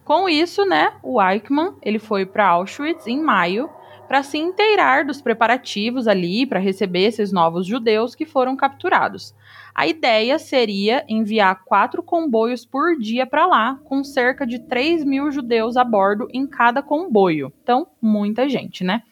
[0.04, 3.68] Com isso, né, o Eichmann ele foi para Auschwitz em maio
[4.08, 9.32] para se inteirar dos preparativos ali para receber esses novos judeus que foram capturados.
[9.72, 15.30] A ideia seria enviar quatro comboios por dia para lá, com cerca de 3 mil
[15.30, 17.52] judeus a bordo em cada comboio.
[17.62, 19.04] Então, muita gente, né?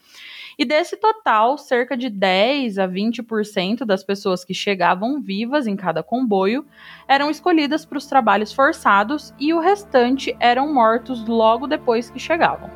[0.59, 6.03] E desse total, cerca de 10 a 20% das pessoas que chegavam vivas em cada
[6.03, 6.67] comboio
[7.07, 12.69] eram escolhidas para os trabalhos forçados e o restante eram mortos logo depois que chegavam.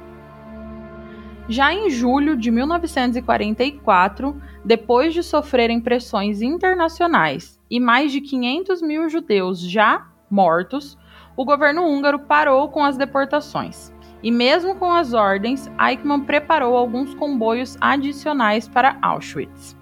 [1.48, 9.08] Já em julho de 1944, depois de sofrerem pressões internacionais e mais de 500 mil
[9.08, 10.96] judeus já mortos,
[11.36, 13.91] o governo húngaro parou com as deportações.
[14.22, 19.76] E mesmo com as ordens, Eichmann preparou alguns comboios adicionais para Auschwitz.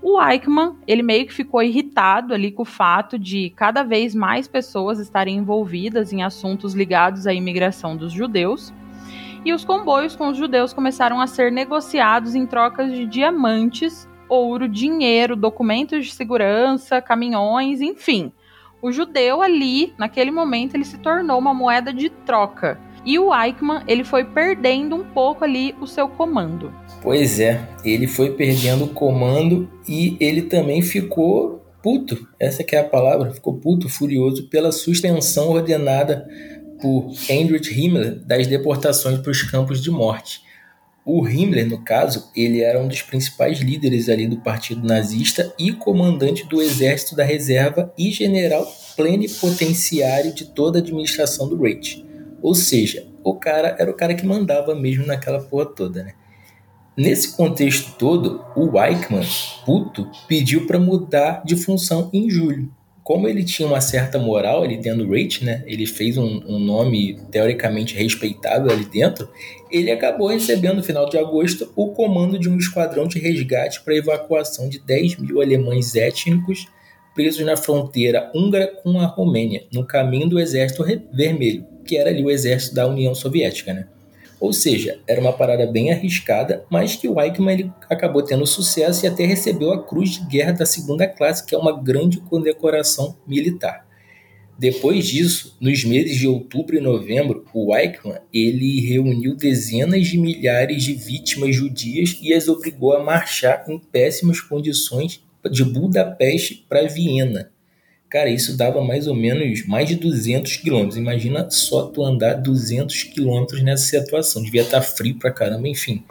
[0.00, 4.48] O Eichmann, ele meio que ficou irritado ali com o fato de cada vez mais
[4.48, 8.72] pessoas estarem envolvidas em assuntos ligados à imigração dos judeus,
[9.44, 14.68] e os comboios com os judeus começaram a ser negociados em trocas de diamantes, ouro,
[14.68, 18.32] dinheiro, documentos de segurança, caminhões, enfim.
[18.80, 23.82] O judeu ali, naquele momento, ele se tornou uma moeda de troca e o Eichmann,
[23.86, 26.72] ele foi perdendo um pouco ali o seu comando.
[27.02, 32.80] Pois é, ele foi perdendo o comando e ele também ficou puto, essa que é
[32.80, 36.26] a palavra, ficou puto, furioso pela suspensão ordenada
[36.80, 40.42] por Heinrich Himmler das deportações para os campos de morte.
[41.04, 45.72] O Himmler, no caso, ele era um dos principais líderes ali do partido nazista e
[45.72, 52.04] comandante do exército da reserva e general plenipotenciário de toda a administração do Reich.
[52.42, 56.12] Ou seja, o cara era o cara que mandava mesmo naquela porra toda, né?
[56.96, 59.24] Nesse contexto todo, o Weichmann,
[59.64, 62.68] puto, pediu para mudar de função em julho.
[63.04, 65.62] Como ele tinha uma certa moral ali dentro do Rate, né?
[65.66, 69.28] Ele fez um, um nome teoricamente respeitável ali dentro.
[69.70, 73.96] Ele acabou recebendo no final de agosto o comando de um esquadrão de resgate para
[73.96, 76.66] evacuação de 10 mil alemães étnicos
[77.14, 82.22] presos na fronteira húngara com a Romênia, no caminho do Exército Vermelho, que era ali
[82.22, 83.88] o exército da União Soviética, né?
[84.38, 89.04] Ou seja, era uma parada bem arriscada, mas que o Eichmann ele acabou tendo sucesso
[89.04, 93.16] e até recebeu a Cruz de Guerra da Segunda Classe, que é uma grande condecoração
[93.26, 93.88] militar.
[94.56, 100.82] Depois disso, nos meses de outubro e novembro, o Eichmann ele reuniu dezenas de milhares
[100.82, 107.50] de vítimas judias e as obrigou a marchar em péssimas condições de Budapeste para Viena.
[108.10, 110.96] Cara, isso dava mais ou menos mais de 200 quilômetros.
[110.96, 114.42] Imagina só tu andar 200 quilômetros nessa situação.
[114.42, 116.02] Devia estar tá frio pra caramba, enfim.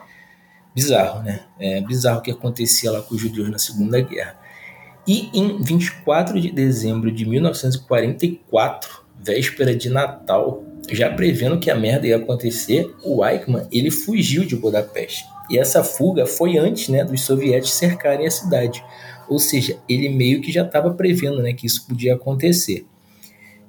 [0.75, 1.41] Bizarro, né?
[1.59, 4.37] É bizarro o que acontecia lá com os judeus na Segunda Guerra.
[5.07, 12.05] E em 24 de dezembro de 1944, véspera de Natal, já prevendo que a merda
[12.05, 15.25] ia acontecer, o Eichmann ele fugiu de Budapeste.
[15.49, 18.83] E essa fuga foi antes né, dos soviéticos cercarem a cidade.
[19.29, 22.85] Ou seja, ele meio que já estava prevendo né, que isso podia acontecer.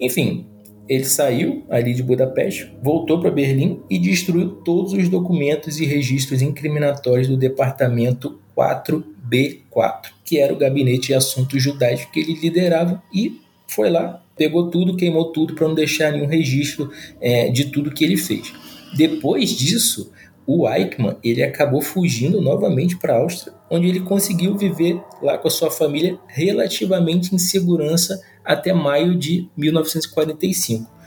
[0.00, 0.46] Enfim,
[0.88, 6.40] ele saiu ali de Budapeste, voltou para Berlim e destruiu todos os documentos e registros
[6.40, 13.40] incriminatórios do departamento 4B4, que era o gabinete de assuntos judaicos que ele liderava, e
[13.66, 16.90] foi lá, pegou tudo, queimou tudo para não deixar nenhum registro
[17.20, 18.52] é, de tudo que ele fez.
[18.96, 20.10] Depois disso,
[20.46, 25.48] o Eichmann ele acabou fugindo novamente para a Áustria, onde ele conseguiu viver lá com
[25.48, 30.98] a sua família relativamente em segurança até maio de 1945.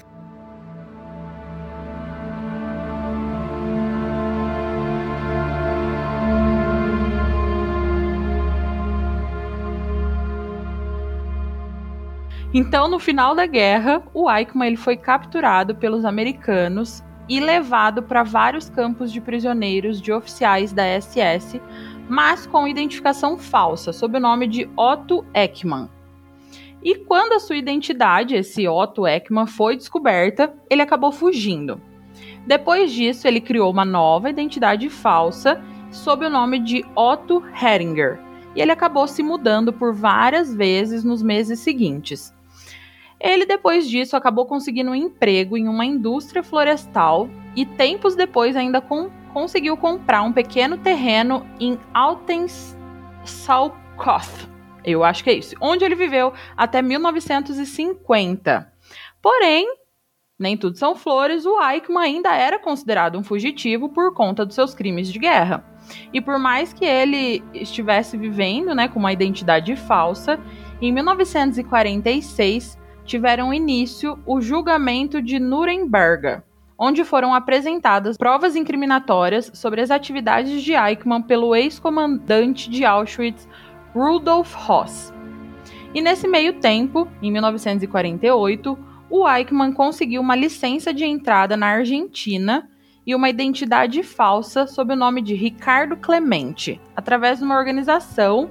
[12.53, 18.23] Então, no final da guerra, o Eichmann ele foi capturado pelos americanos e levado para
[18.23, 21.61] vários campos de prisioneiros de oficiais da SS,
[22.11, 25.87] mas com identificação falsa, sob o nome de Otto Ekman.
[26.83, 31.79] E quando a sua identidade, esse Otto Ekman, foi descoberta, ele acabou fugindo.
[32.45, 38.19] Depois disso, ele criou uma nova identidade falsa sob o nome de Otto Heringer,
[38.53, 42.33] e ele acabou se mudando por várias vezes nos meses seguintes.
[43.21, 48.81] Ele, depois disso, acabou conseguindo um emprego em uma indústria florestal e, tempos depois, ainda
[49.31, 52.75] conseguiu comprar um pequeno terreno em Altensalkoth.
[54.83, 55.55] Eu acho que é isso.
[55.59, 58.71] Onde ele viveu até 1950.
[59.21, 59.67] Porém,
[60.41, 64.73] nem tudo são flores, o Eichmann ainda era considerado um fugitivo por conta dos seus
[64.73, 65.63] crimes de guerra.
[66.11, 70.39] E por mais que ele estivesse vivendo né, com uma identidade falsa,
[70.81, 72.75] em 1946
[73.05, 76.41] tiveram início o julgamento de Nuremberg,
[76.83, 83.47] onde foram apresentadas provas incriminatórias sobre as atividades de Eichmann pelo ex-comandante de Auschwitz,
[83.93, 85.13] Rudolf Hoss.
[85.93, 88.75] E nesse meio tempo, em 1948,
[89.11, 92.67] o Eichmann conseguiu uma licença de entrada na Argentina
[93.05, 98.49] e uma identidade falsa sob o nome de Ricardo Clemente, através de uma organização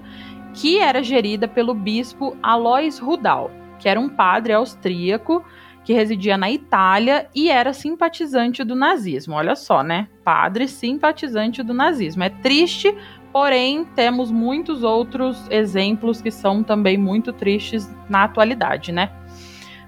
[0.55, 3.51] que era gerida pelo bispo Alois Rudal
[3.81, 5.43] que era um padre austríaco
[5.91, 9.35] que residia na Itália e era simpatizante do nazismo.
[9.35, 10.09] Olha só, né?
[10.23, 12.23] Padre simpatizante do nazismo.
[12.23, 12.97] É triste,
[13.33, 19.11] porém temos muitos outros exemplos que são também muito tristes na atualidade, né?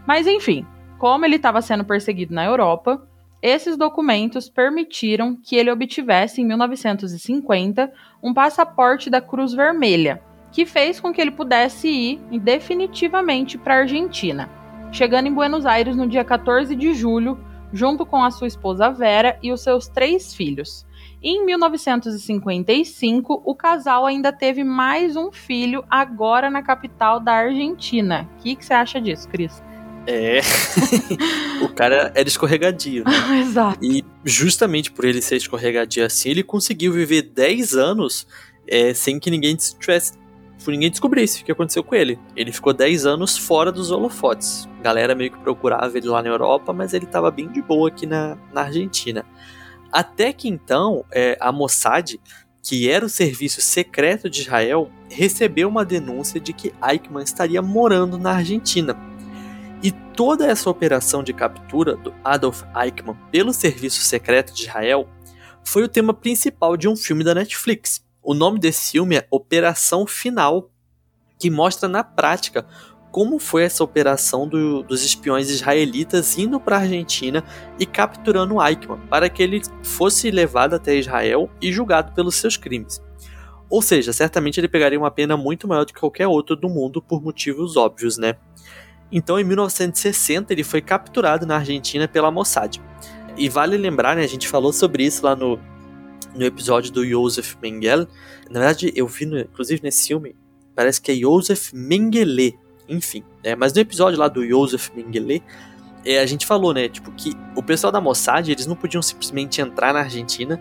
[0.05, 0.67] Mas enfim,
[0.99, 3.07] como ele estava sendo perseguido na Europa,
[3.41, 10.99] esses documentos permitiram que ele obtivesse em 1950 um passaporte da Cruz Vermelha que fez
[10.99, 14.51] com que ele pudesse ir definitivamente para a Argentina,
[14.93, 17.39] chegando em Buenos Aires no dia 14 de julho,
[17.73, 20.87] junto com a sua esposa Vera e os seus três filhos.
[21.23, 28.29] E em 1955, o casal ainda teve mais um filho, agora na capital da Argentina.
[28.39, 29.63] O que, que você acha disso, Cris?
[30.07, 30.41] É.
[31.65, 33.05] o cara era escorregadio.
[33.05, 33.41] Né?
[33.41, 33.79] Exato.
[33.83, 38.27] E justamente por ele ser escorregadio assim, ele conseguiu viver 10 anos
[38.67, 40.15] é, sem que ninguém tivesse
[40.71, 42.19] ninguém descobrisse o que aconteceu com ele.
[42.37, 44.69] Ele ficou 10 anos fora dos holofotes.
[44.79, 47.89] A galera meio que procurava ele lá na Europa, mas ele estava bem de boa
[47.89, 49.25] aqui na, na Argentina.
[49.91, 52.19] Até que então, é, a Mossad,
[52.63, 58.17] que era o serviço secreto de Israel, recebeu uma denúncia de que Eichmann estaria morando
[58.17, 58.97] na Argentina.
[59.83, 65.09] E toda essa operação de captura do Adolf Eichmann pelo serviço secreto de Israel
[65.65, 70.07] foi o tema principal de um filme da Netflix, o nome desse filme é Operação
[70.07, 70.71] Final,
[71.39, 72.67] que mostra na prática
[73.11, 77.45] como foi essa operação do, dos espiões israelitas indo para a Argentina
[77.79, 83.03] e capturando Eichmann para que ele fosse levado até Israel e julgado pelos seus crimes.
[83.69, 87.03] Ou seja, certamente ele pegaria uma pena muito maior do que qualquer outro do mundo
[87.03, 88.37] por motivos óbvios, né?
[89.11, 92.81] Então, em 1960, ele foi capturado na Argentina pela Mossad.
[93.37, 95.59] E vale lembrar, né, a gente falou sobre isso lá no,
[96.35, 98.07] no episódio do Josef Mengele.
[98.51, 100.35] Na verdade, eu vi, no, inclusive nesse filme,
[100.75, 102.59] parece que é Josef Mengele,
[102.89, 103.23] enfim.
[103.43, 105.43] É, mas no episódio lá do Josef Mengele,
[106.05, 109.61] é, a gente falou, né, tipo, que o pessoal da Mossad, eles não podiam simplesmente
[109.61, 110.61] entrar na Argentina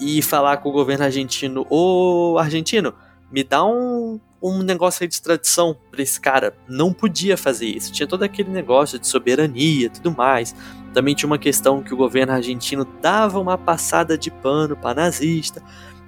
[0.00, 2.94] e falar com o governo argentino, ô argentino,
[3.30, 6.54] me dá um, um negócio aí de extradição pra esse cara.
[6.68, 7.92] Não podia fazer isso.
[7.92, 10.54] Tinha todo aquele negócio de soberania e tudo mais.
[10.94, 15.60] Também tinha uma questão que o governo argentino dava uma passada de pano para nazista.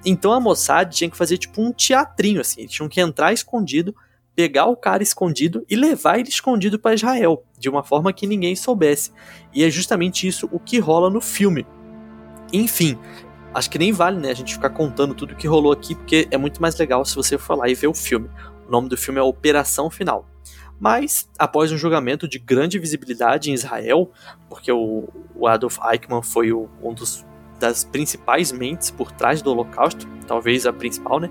[0.05, 2.61] Então a Mossad tinha que fazer tipo um teatrinho assim.
[2.61, 3.93] Eles tinham que entrar escondido,
[4.33, 8.55] pegar o cara escondido e levar ele escondido para Israel, de uma forma que ninguém
[8.55, 9.11] soubesse.
[9.53, 11.67] E é justamente isso o que rola no filme.
[12.53, 12.97] Enfim,
[13.53, 16.37] acho que nem vale, né, a gente ficar contando tudo que rolou aqui, porque é
[16.37, 18.29] muito mais legal se você for lá e ver o filme.
[18.65, 20.25] O nome do filme é Operação Final.
[20.79, 24.11] Mas, após um julgamento de grande visibilidade em Israel,
[24.49, 27.25] porque o, o Adolf Eichmann foi o, um dos
[27.59, 31.29] das principais mentes por trás do Holocausto, talvez a principal, né?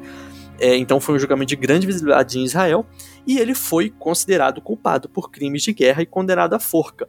[0.58, 2.86] É, então foi um julgamento de grande visibilidade em Israel
[3.26, 7.06] e ele foi considerado culpado por crimes de guerra e condenado à forca.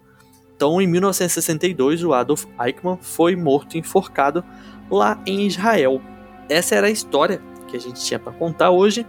[0.55, 4.43] Então, em 1962, o Adolf Eichmann foi morto enforcado
[4.89, 6.01] lá em Israel.
[6.49, 9.05] Essa era a história que a gente tinha para contar hoje.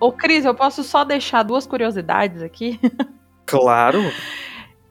[0.00, 2.78] Ô, Cris, eu posso só deixar duas curiosidades aqui?
[3.46, 4.00] Claro.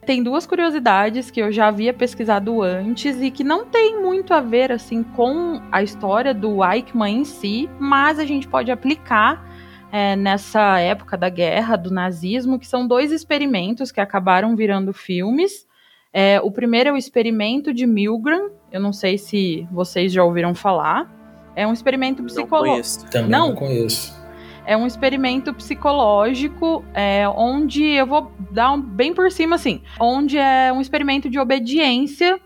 [0.06, 4.42] Tem duas curiosidades que eu já havia pesquisado antes e que não tem muito a
[4.42, 9.44] ver assim com a história do Eichmann em si, mas a gente pode aplicar
[9.92, 15.66] é, nessa época da guerra, do nazismo, que são dois experimentos que acabaram virando filmes.
[16.12, 20.54] É, o primeiro é o experimento de Milgram, eu não sei se vocês já ouviram
[20.54, 21.10] falar.
[21.56, 23.10] É um experimento psicológico.
[23.10, 24.23] Também não, não conheço.
[24.66, 30.38] É um experimento psicológico é, onde eu vou dar um, bem por cima assim, onde
[30.38, 32.40] é um experimento de obediência.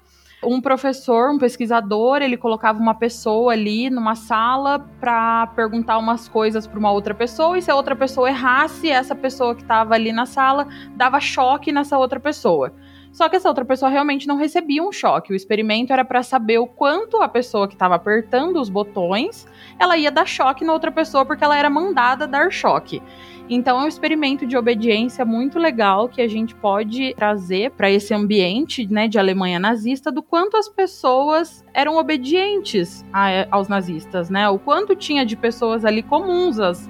[0.44, 6.68] Um professor, um pesquisador, ele colocava uma pessoa ali numa sala para perguntar umas coisas
[6.68, 10.12] para uma outra pessoa e se a outra pessoa errasse, essa pessoa que estava ali
[10.12, 12.72] na sala dava choque nessa outra pessoa.
[13.18, 15.34] Só que essa outra pessoa realmente não recebia um choque.
[15.34, 19.48] O experimento era para saber o quanto a pessoa que estava apertando os botões,
[19.80, 23.02] ela ia dar choque na outra pessoa porque ela era mandada dar choque.
[23.50, 28.14] Então é um experimento de obediência muito legal que a gente pode trazer para esse
[28.14, 34.48] ambiente, né, de Alemanha nazista, do quanto as pessoas eram obedientes a, aos nazistas, né?
[34.48, 36.88] O quanto tinha de pessoas ali comuns, as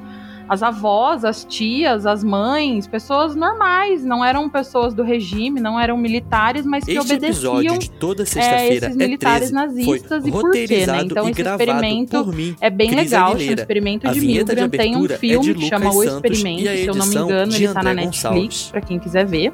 [0.47, 5.97] as avós, as tias, as mães, pessoas normais, não eram pessoas do regime, não eram
[5.97, 10.25] militares, mas que este obedeciam episódio de toda sexta-feira é, esses militares é 13, nazistas
[10.25, 11.01] e por quê, né?
[11.03, 13.53] Então esse experimento mim, é bem Cris legal, Aguilera.
[13.53, 16.95] chama Experimento de Milgram, tem um é filme de que chama O Experimento, se eu
[16.95, 19.53] não me engano, ele tá na Netflix, para quem quiser ver.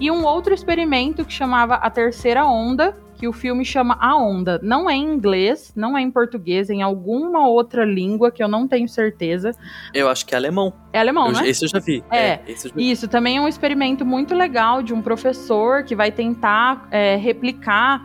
[0.00, 4.58] E um outro experimento que chamava A Terceira Onda, que o filme chama A Onda.
[4.62, 8.48] Não é em inglês, não é em português, é em alguma outra língua que eu
[8.48, 9.52] não tenho certeza.
[9.92, 10.72] Eu acho que é alemão.
[10.92, 11.48] É alemão, Eu- né?
[11.48, 12.02] Esse eu já vi.
[12.10, 12.90] É, eu já vi.
[12.90, 18.02] Isso também é um experimento muito legal de um professor que vai tentar é, replicar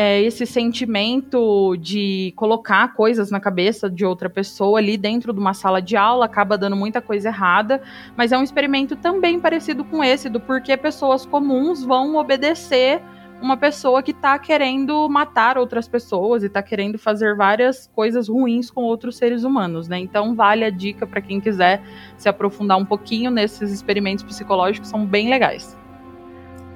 [0.00, 5.52] é, esse sentimento de colocar coisas na cabeça de outra pessoa ali dentro de uma
[5.52, 7.82] sala de aula, acaba dando muita coisa errada,
[8.16, 13.02] mas é um experimento também parecido com esse, do porquê pessoas comuns vão obedecer
[13.42, 18.70] uma pessoa que tá querendo matar outras pessoas e tá querendo fazer várias coisas ruins
[18.70, 19.98] com outros seres humanos, né?
[19.98, 21.82] Então vale a dica para quem quiser
[22.16, 25.76] se aprofundar um pouquinho nesses experimentos psicológicos, são bem legais.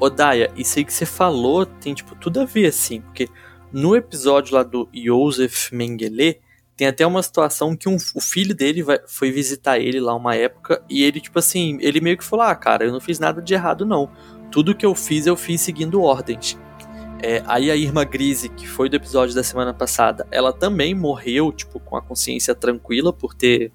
[0.05, 3.29] Ô, Daya, isso aí que você falou tem, tipo, tudo a ver, assim, porque
[3.73, 6.41] no episódio lá do Josef Mengele,
[6.77, 10.35] tem até uma situação que um- o filho dele vai- foi visitar ele lá uma
[10.35, 13.41] época e ele, tipo assim, ele meio que falou: Ah, cara, eu não fiz nada
[13.41, 14.11] de errado, não.
[14.51, 16.59] Tudo que eu fiz, eu fiz seguindo ordens.
[17.23, 21.53] É, aí a Irma Grise, que foi do episódio da semana passada, ela também morreu,
[21.53, 23.71] tipo, com a consciência tranquila por ter.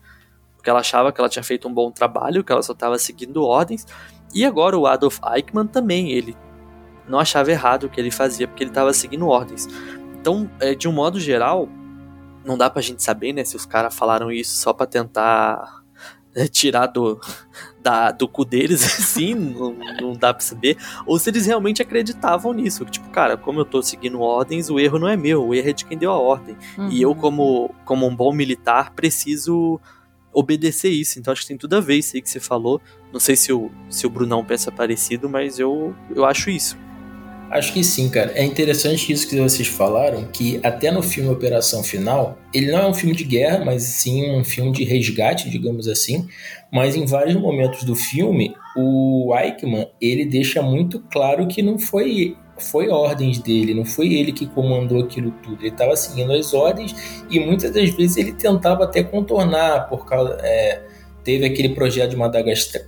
[0.58, 3.42] Porque ela achava que ela tinha feito um bom trabalho, que ela só estava seguindo
[3.44, 3.86] ordens.
[4.34, 6.36] E agora o Adolf Eichmann também, ele
[7.08, 9.68] não achava errado o que ele fazia, porque ele estava seguindo ordens.
[10.20, 11.70] Então, é, de um modo geral,
[12.46, 15.82] não dá pra gente saber, né, se os caras falaram isso só pra tentar
[16.36, 17.20] é, tirar do,
[17.82, 22.52] da, do cu deles, assim, não, não dá pra saber, ou se eles realmente acreditavam
[22.52, 25.70] nisso, tipo, cara, como eu tô seguindo ordens, o erro não é meu, o erro
[25.70, 26.58] é de quem deu a ordem.
[26.92, 27.16] E eu, Uhum.
[27.16, 29.80] como, como um bom militar, preciso
[30.34, 31.18] obedecer isso.
[31.18, 32.80] Então acho que tem tudo a ver isso aí que você falou.
[33.12, 36.78] Não sei se o, se o Brunão pensa parecido, mas eu, eu acho isso.
[37.50, 38.32] Acho que sim, cara.
[38.36, 42.88] É interessante isso que vocês falaram, que até no filme Operação Final, ele não é
[42.88, 46.28] um filme de guerra, mas sim um filme de resgate, digamos assim.
[46.72, 52.36] Mas em vários momentos do filme, o Eichmann, ele deixa muito claro que não foi
[52.60, 55.62] foi ordens dele, não foi ele que comandou aquilo tudo.
[55.62, 56.96] Ele estava seguindo as ordens
[57.30, 60.82] e muitas das vezes ele tentava até contornar por causa é,
[61.24, 62.82] teve aquele projeto de Madagascar,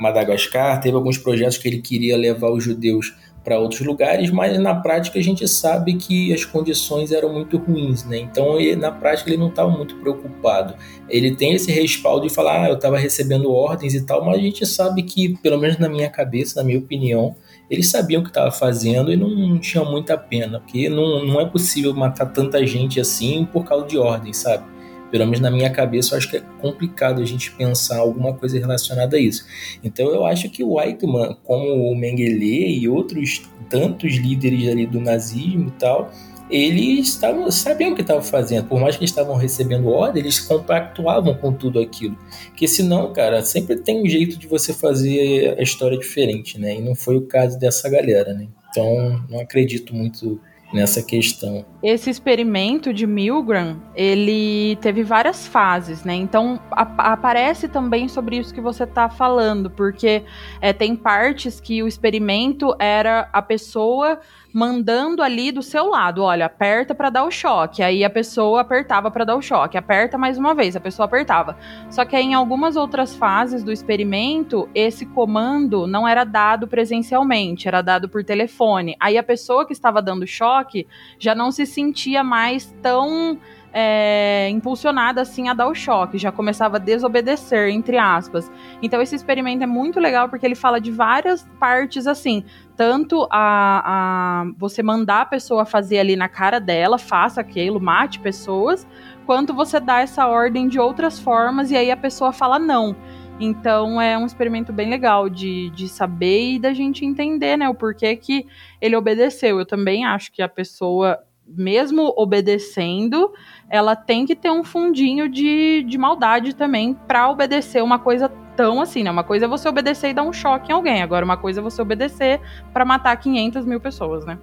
[0.00, 3.14] Madagascar, teve alguns projetos que ele queria levar os judeus
[3.46, 8.04] para outros lugares, mas na prática a gente sabe que as condições eram muito ruins,
[8.04, 8.18] né?
[8.18, 10.74] Então, ele, na prática, ele não estava muito preocupado.
[11.08, 14.40] Ele tem esse respaldo de falar, ah, eu estava recebendo ordens e tal, mas a
[14.40, 17.36] gente sabe que, pelo menos na minha cabeça, na minha opinião,
[17.70, 21.40] eles sabiam o que estava fazendo e não, não tinha muita pena, porque não, não
[21.40, 24.64] é possível matar tanta gente assim por causa de ordens, sabe?
[25.10, 28.58] Pelo menos na minha cabeça, eu acho que é complicado a gente pensar alguma coisa
[28.58, 29.46] relacionada a isso.
[29.82, 35.00] Então eu acho que o Eichmann, como o Mengele e outros tantos líderes ali do
[35.00, 36.10] nazismo e tal,
[36.48, 38.68] eles estavam, sabiam o que estavam fazendo.
[38.68, 42.16] Por mais que estavam recebendo ordem, eles compactuavam com tudo aquilo.
[42.46, 46.76] Porque senão, cara, sempre tem um jeito de você fazer a história diferente, né?
[46.76, 48.46] E não foi o caso dessa galera, né?
[48.70, 50.40] Então, não acredito muito
[50.72, 51.64] nessa questão.
[51.82, 56.14] Esse experimento de Milgram, ele teve várias fases, né?
[56.14, 60.24] Então a, aparece também sobre isso que você está falando, porque
[60.60, 64.20] é, tem partes que o experimento era a pessoa
[64.56, 67.82] mandando ali do seu lado, olha, aperta para dar o choque.
[67.82, 71.58] Aí a pessoa apertava para dar o choque, aperta mais uma vez, a pessoa apertava.
[71.90, 77.68] Só que aí, em algumas outras fases do experimento, esse comando não era dado presencialmente,
[77.68, 78.96] era dado por telefone.
[78.98, 80.86] Aí a pessoa que estava dando choque
[81.18, 83.38] já não se sentia mais tão
[83.78, 88.50] é, impulsionada assim a dar o choque, já começava a desobedecer, entre aspas.
[88.80, 92.42] Então esse experimento é muito legal porque ele fala de várias partes assim,
[92.74, 98.18] tanto a, a você mandar a pessoa fazer ali na cara dela, faça aquilo, mate
[98.18, 98.86] pessoas,
[99.26, 102.96] quanto você dá essa ordem de outras formas e aí a pessoa fala não.
[103.38, 107.74] Então é um experimento bem legal de, de saber e da gente entender, né, o
[107.74, 108.46] porquê que
[108.80, 109.58] ele obedeceu.
[109.58, 113.32] Eu também acho que a pessoa, mesmo obedecendo,
[113.68, 118.80] ela tem que ter um fundinho de, de maldade também para obedecer uma coisa tão
[118.80, 119.10] assim, né?
[119.10, 121.62] Uma coisa é você obedecer e dar um choque em alguém, agora uma coisa é
[121.62, 122.40] você obedecer
[122.72, 124.38] para matar 500 mil pessoas, né?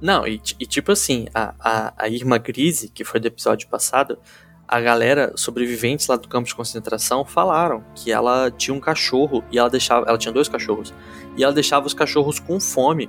[0.00, 4.18] Não, e, e tipo assim, a, a, a Irma Grise, que foi do episódio passado,
[4.68, 9.58] a galera, sobreviventes lá do campo de concentração, falaram que ela tinha um cachorro e
[9.58, 10.04] ela deixava.
[10.06, 10.92] Ela tinha dois cachorros.
[11.38, 13.08] E ela deixava os cachorros com fome.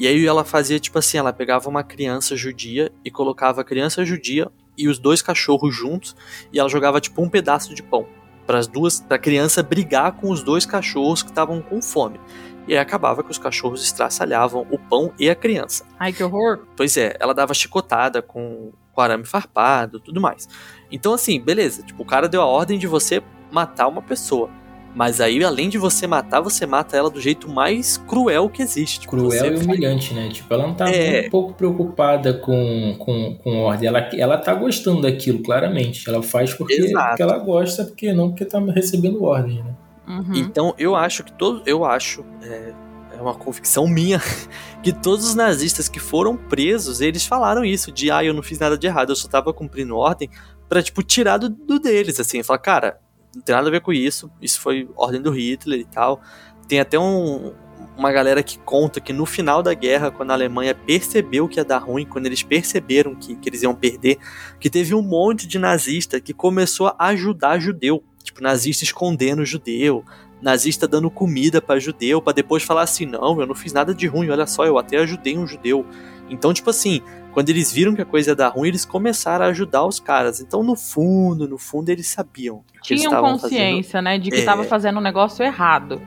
[0.00, 4.02] E aí ela fazia tipo assim: ela pegava uma criança judia e colocava a criança
[4.02, 6.16] judia e os dois cachorros juntos,
[6.50, 8.06] e ela jogava tipo um pedaço de pão
[8.46, 12.18] para as duas, para a criança brigar com os dois cachorros que estavam com fome.
[12.66, 15.84] E aí acabava que os cachorros estraçalhavam o pão e a criança.
[15.98, 16.60] Ai, que horror!
[16.74, 20.48] Pois é, ela dava chicotada com, com arame farpado, tudo mais.
[20.90, 23.22] Então assim, beleza, tipo, o cara deu a ordem de você
[23.52, 24.48] matar uma pessoa.
[24.94, 29.00] Mas aí, além de você matar, você mata ela do jeito mais cruel que existe.
[29.00, 30.28] Tipo, cruel e humilhante, né?
[30.28, 31.26] Tipo, ela não tá é...
[31.26, 33.88] um pouco preocupada com, com, com ordem.
[33.88, 36.08] Ela, ela tá gostando daquilo, claramente.
[36.08, 39.74] Ela faz porque, porque ela gosta, porque não porque tá recebendo ordem, né?
[40.08, 40.34] Uhum.
[40.34, 41.62] Então, eu acho que todo.
[41.64, 42.24] Eu acho.
[42.42, 42.72] É,
[43.16, 44.20] é uma convicção minha
[44.82, 48.58] que todos os nazistas que foram presos, eles falaram isso, de ah, eu não fiz
[48.58, 50.28] nada de errado, eu só tava cumprindo ordem
[50.68, 53.00] pra, tipo, tirar do, do deles, assim, falar, cara,
[53.34, 54.30] não tem nada a ver com isso.
[54.40, 56.20] Isso foi ordem do Hitler e tal.
[56.66, 57.52] Tem até um,
[57.96, 61.64] uma galera que conta que no final da guerra, quando a Alemanha percebeu que ia
[61.64, 64.18] dar ruim, quando eles perceberam que, que eles iam perder,
[64.58, 68.02] que teve um monte de nazista que começou a ajudar judeu.
[68.22, 70.04] Tipo, nazista escondendo judeu,
[70.40, 74.06] nazista dando comida para judeu, para depois falar assim: não, eu não fiz nada de
[74.06, 75.86] ruim, olha só, eu até ajudei um judeu.
[76.28, 79.48] Então, tipo assim, quando eles viram que a coisa ia dar ruim, eles começaram a
[79.48, 80.40] ajudar os caras.
[80.40, 82.62] Então, no fundo, no fundo, eles sabiam.
[82.82, 84.04] Que Tinham eles consciência, fazendo...
[84.04, 84.64] né, de que estava é...
[84.64, 86.00] fazendo um negócio errado.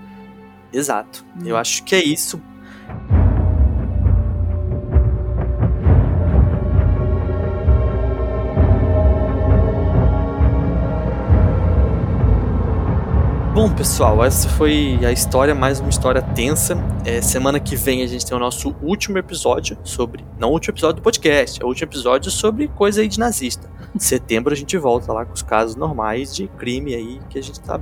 [0.71, 1.25] Exato.
[1.38, 1.43] Hum.
[1.45, 2.41] Eu acho que é isso.
[13.76, 16.78] Pessoal, essa foi a história, mais uma história tensa.
[17.03, 20.24] É, semana que vem a gente tem o nosso último episódio sobre.
[20.38, 23.67] Não o último episódio do podcast, é o último episódio sobre coisa aí de nazista.
[23.95, 27.41] Em setembro a gente volta lá com os casos normais de crime aí que a
[27.41, 27.80] gente tá,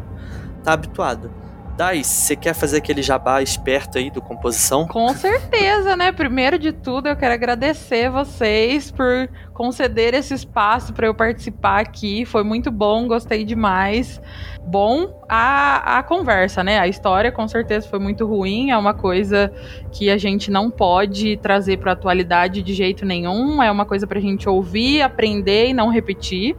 [0.63, 1.29] tá habituado.
[1.75, 4.87] Dai, você quer fazer aquele jabá esperto aí do composição?
[4.87, 6.11] Com certeza, né?
[6.11, 12.25] Primeiro de tudo, eu quero agradecer vocês por conceder esse espaço para eu participar aqui.
[12.25, 14.21] Foi muito bom, gostei demais.
[14.63, 16.77] Bom, a, a conversa, né?
[16.77, 19.51] A história com certeza foi muito ruim, é uma coisa
[19.91, 24.05] que a gente não pode trazer para a atualidade de jeito nenhum, é uma coisa
[24.05, 26.55] para a gente ouvir, aprender e não repetir.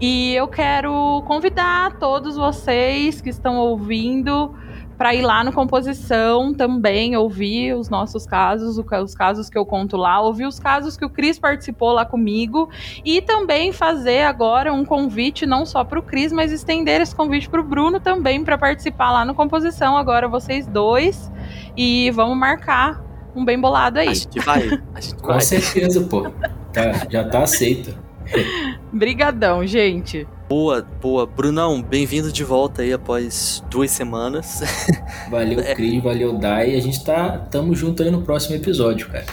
[0.00, 4.54] E eu quero convidar todos vocês que estão ouvindo
[4.96, 9.96] para ir lá no Composição também, ouvir os nossos casos, os casos que eu conto
[9.96, 12.68] lá, ouvir os casos que o Cris participou lá comigo
[13.04, 17.48] e também fazer agora um convite não só para o Cris, mas estender esse convite
[17.48, 21.30] para o Bruno também para participar lá no Composição, agora vocês dois,
[21.76, 24.08] e vamos marcar um bem bolado aí.
[24.08, 24.62] A gente vai,
[24.94, 25.40] a gente Com vai.
[25.42, 26.30] certeza, pô.
[26.72, 28.05] Tá, já tá aceito.
[28.92, 30.26] Brigadão, gente.
[30.48, 31.26] Boa, boa.
[31.26, 34.62] Brunão, bem-vindo de volta aí após duas semanas.
[35.30, 35.74] Valeu, É.
[35.74, 36.74] Cris, valeu, Dai.
[36.76, 39.24] A gente tá tamo junto aí no próximo episódio, cara.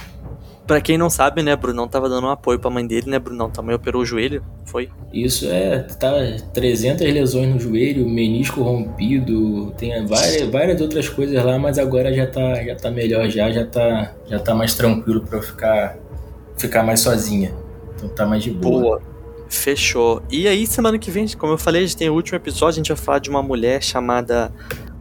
[0.65, 3.49] Pra quem não sabe, né, Brunão tava dando um apoio pra mãe dele, né, Brunão?
[3.49, 4.89] Também operou o joelho, foi?
[5.11, 6.13] Isso é, tá
[6.53, 12.25] 300 lesões no joelho, menisco rompido, tem várias, várias outras coisas lá, mas agora já
[12.25, 15.97] tá, já tá melhor já, já tá, já tá mais tranquilo pra eu ficar,
[16.57, 17.53] ficar mais sozinha.
[18.03, 18.81] Então tá mais de boa.
[18.81, 19.01] Boa.
[19.49, 20.21] Fechou.
[20.31, 22.83] E aí, semana que vem, como eu falei, a gente tem o último episódio, a
[22.83, 24.51] gente vai falar de uma mulher chamada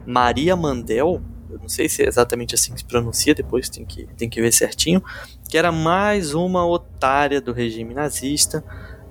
[0.05, 1.21] Maria Mandel.
[1.49, 4.41] Eu não sei se é exatamente assim que se pronuncia, depois tem que, tem que
[4.41, 5.03] ver certinho.
[5.49, 8.63] Que era mais uma otária do regime nazista.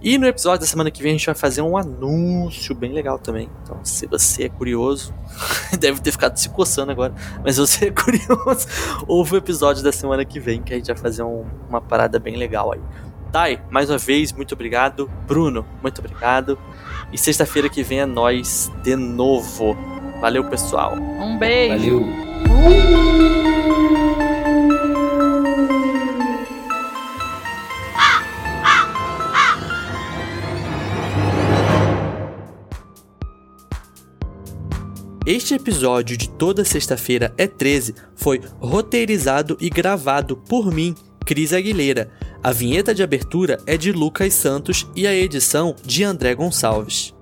[0.04, 3.20] E no episódio da semana que vem a gente vai fazer um anúncio bem legal
[3.20, 3.48] também.
[3.62, 5.14] Então, se você é curioso,
[5.78, 7.14] deve ter ficado se coçando agora,
[7.44, 8.66] mas se você é curioso,
[9.06, 12.18] ouve o episódio da semana que vem que a gente vai fazer um- uma parada
[12.18, 12.80] bem legal aí.
[13.32, 15.10] Dai, mais uma vez, muito obrigado.
[15.26, 16.58] Bruno, muito obrigado.
[17.10, 19.74] E sexta-feira que vem é nós de novo.
[20.20, 20.94] Valeu, pessoal.
[20.94, 22.00] Um beijo.
[22.00, 22.32] Valeu.
[35.24, 42.10] Este episódio de toda sexta-feira é 13 foi roteirizado e gravado por mim, Cris Aguilera.
[42.42, 47.14] A vinheta de abertura é de Lucas Santos e a edição de André Gonçalves.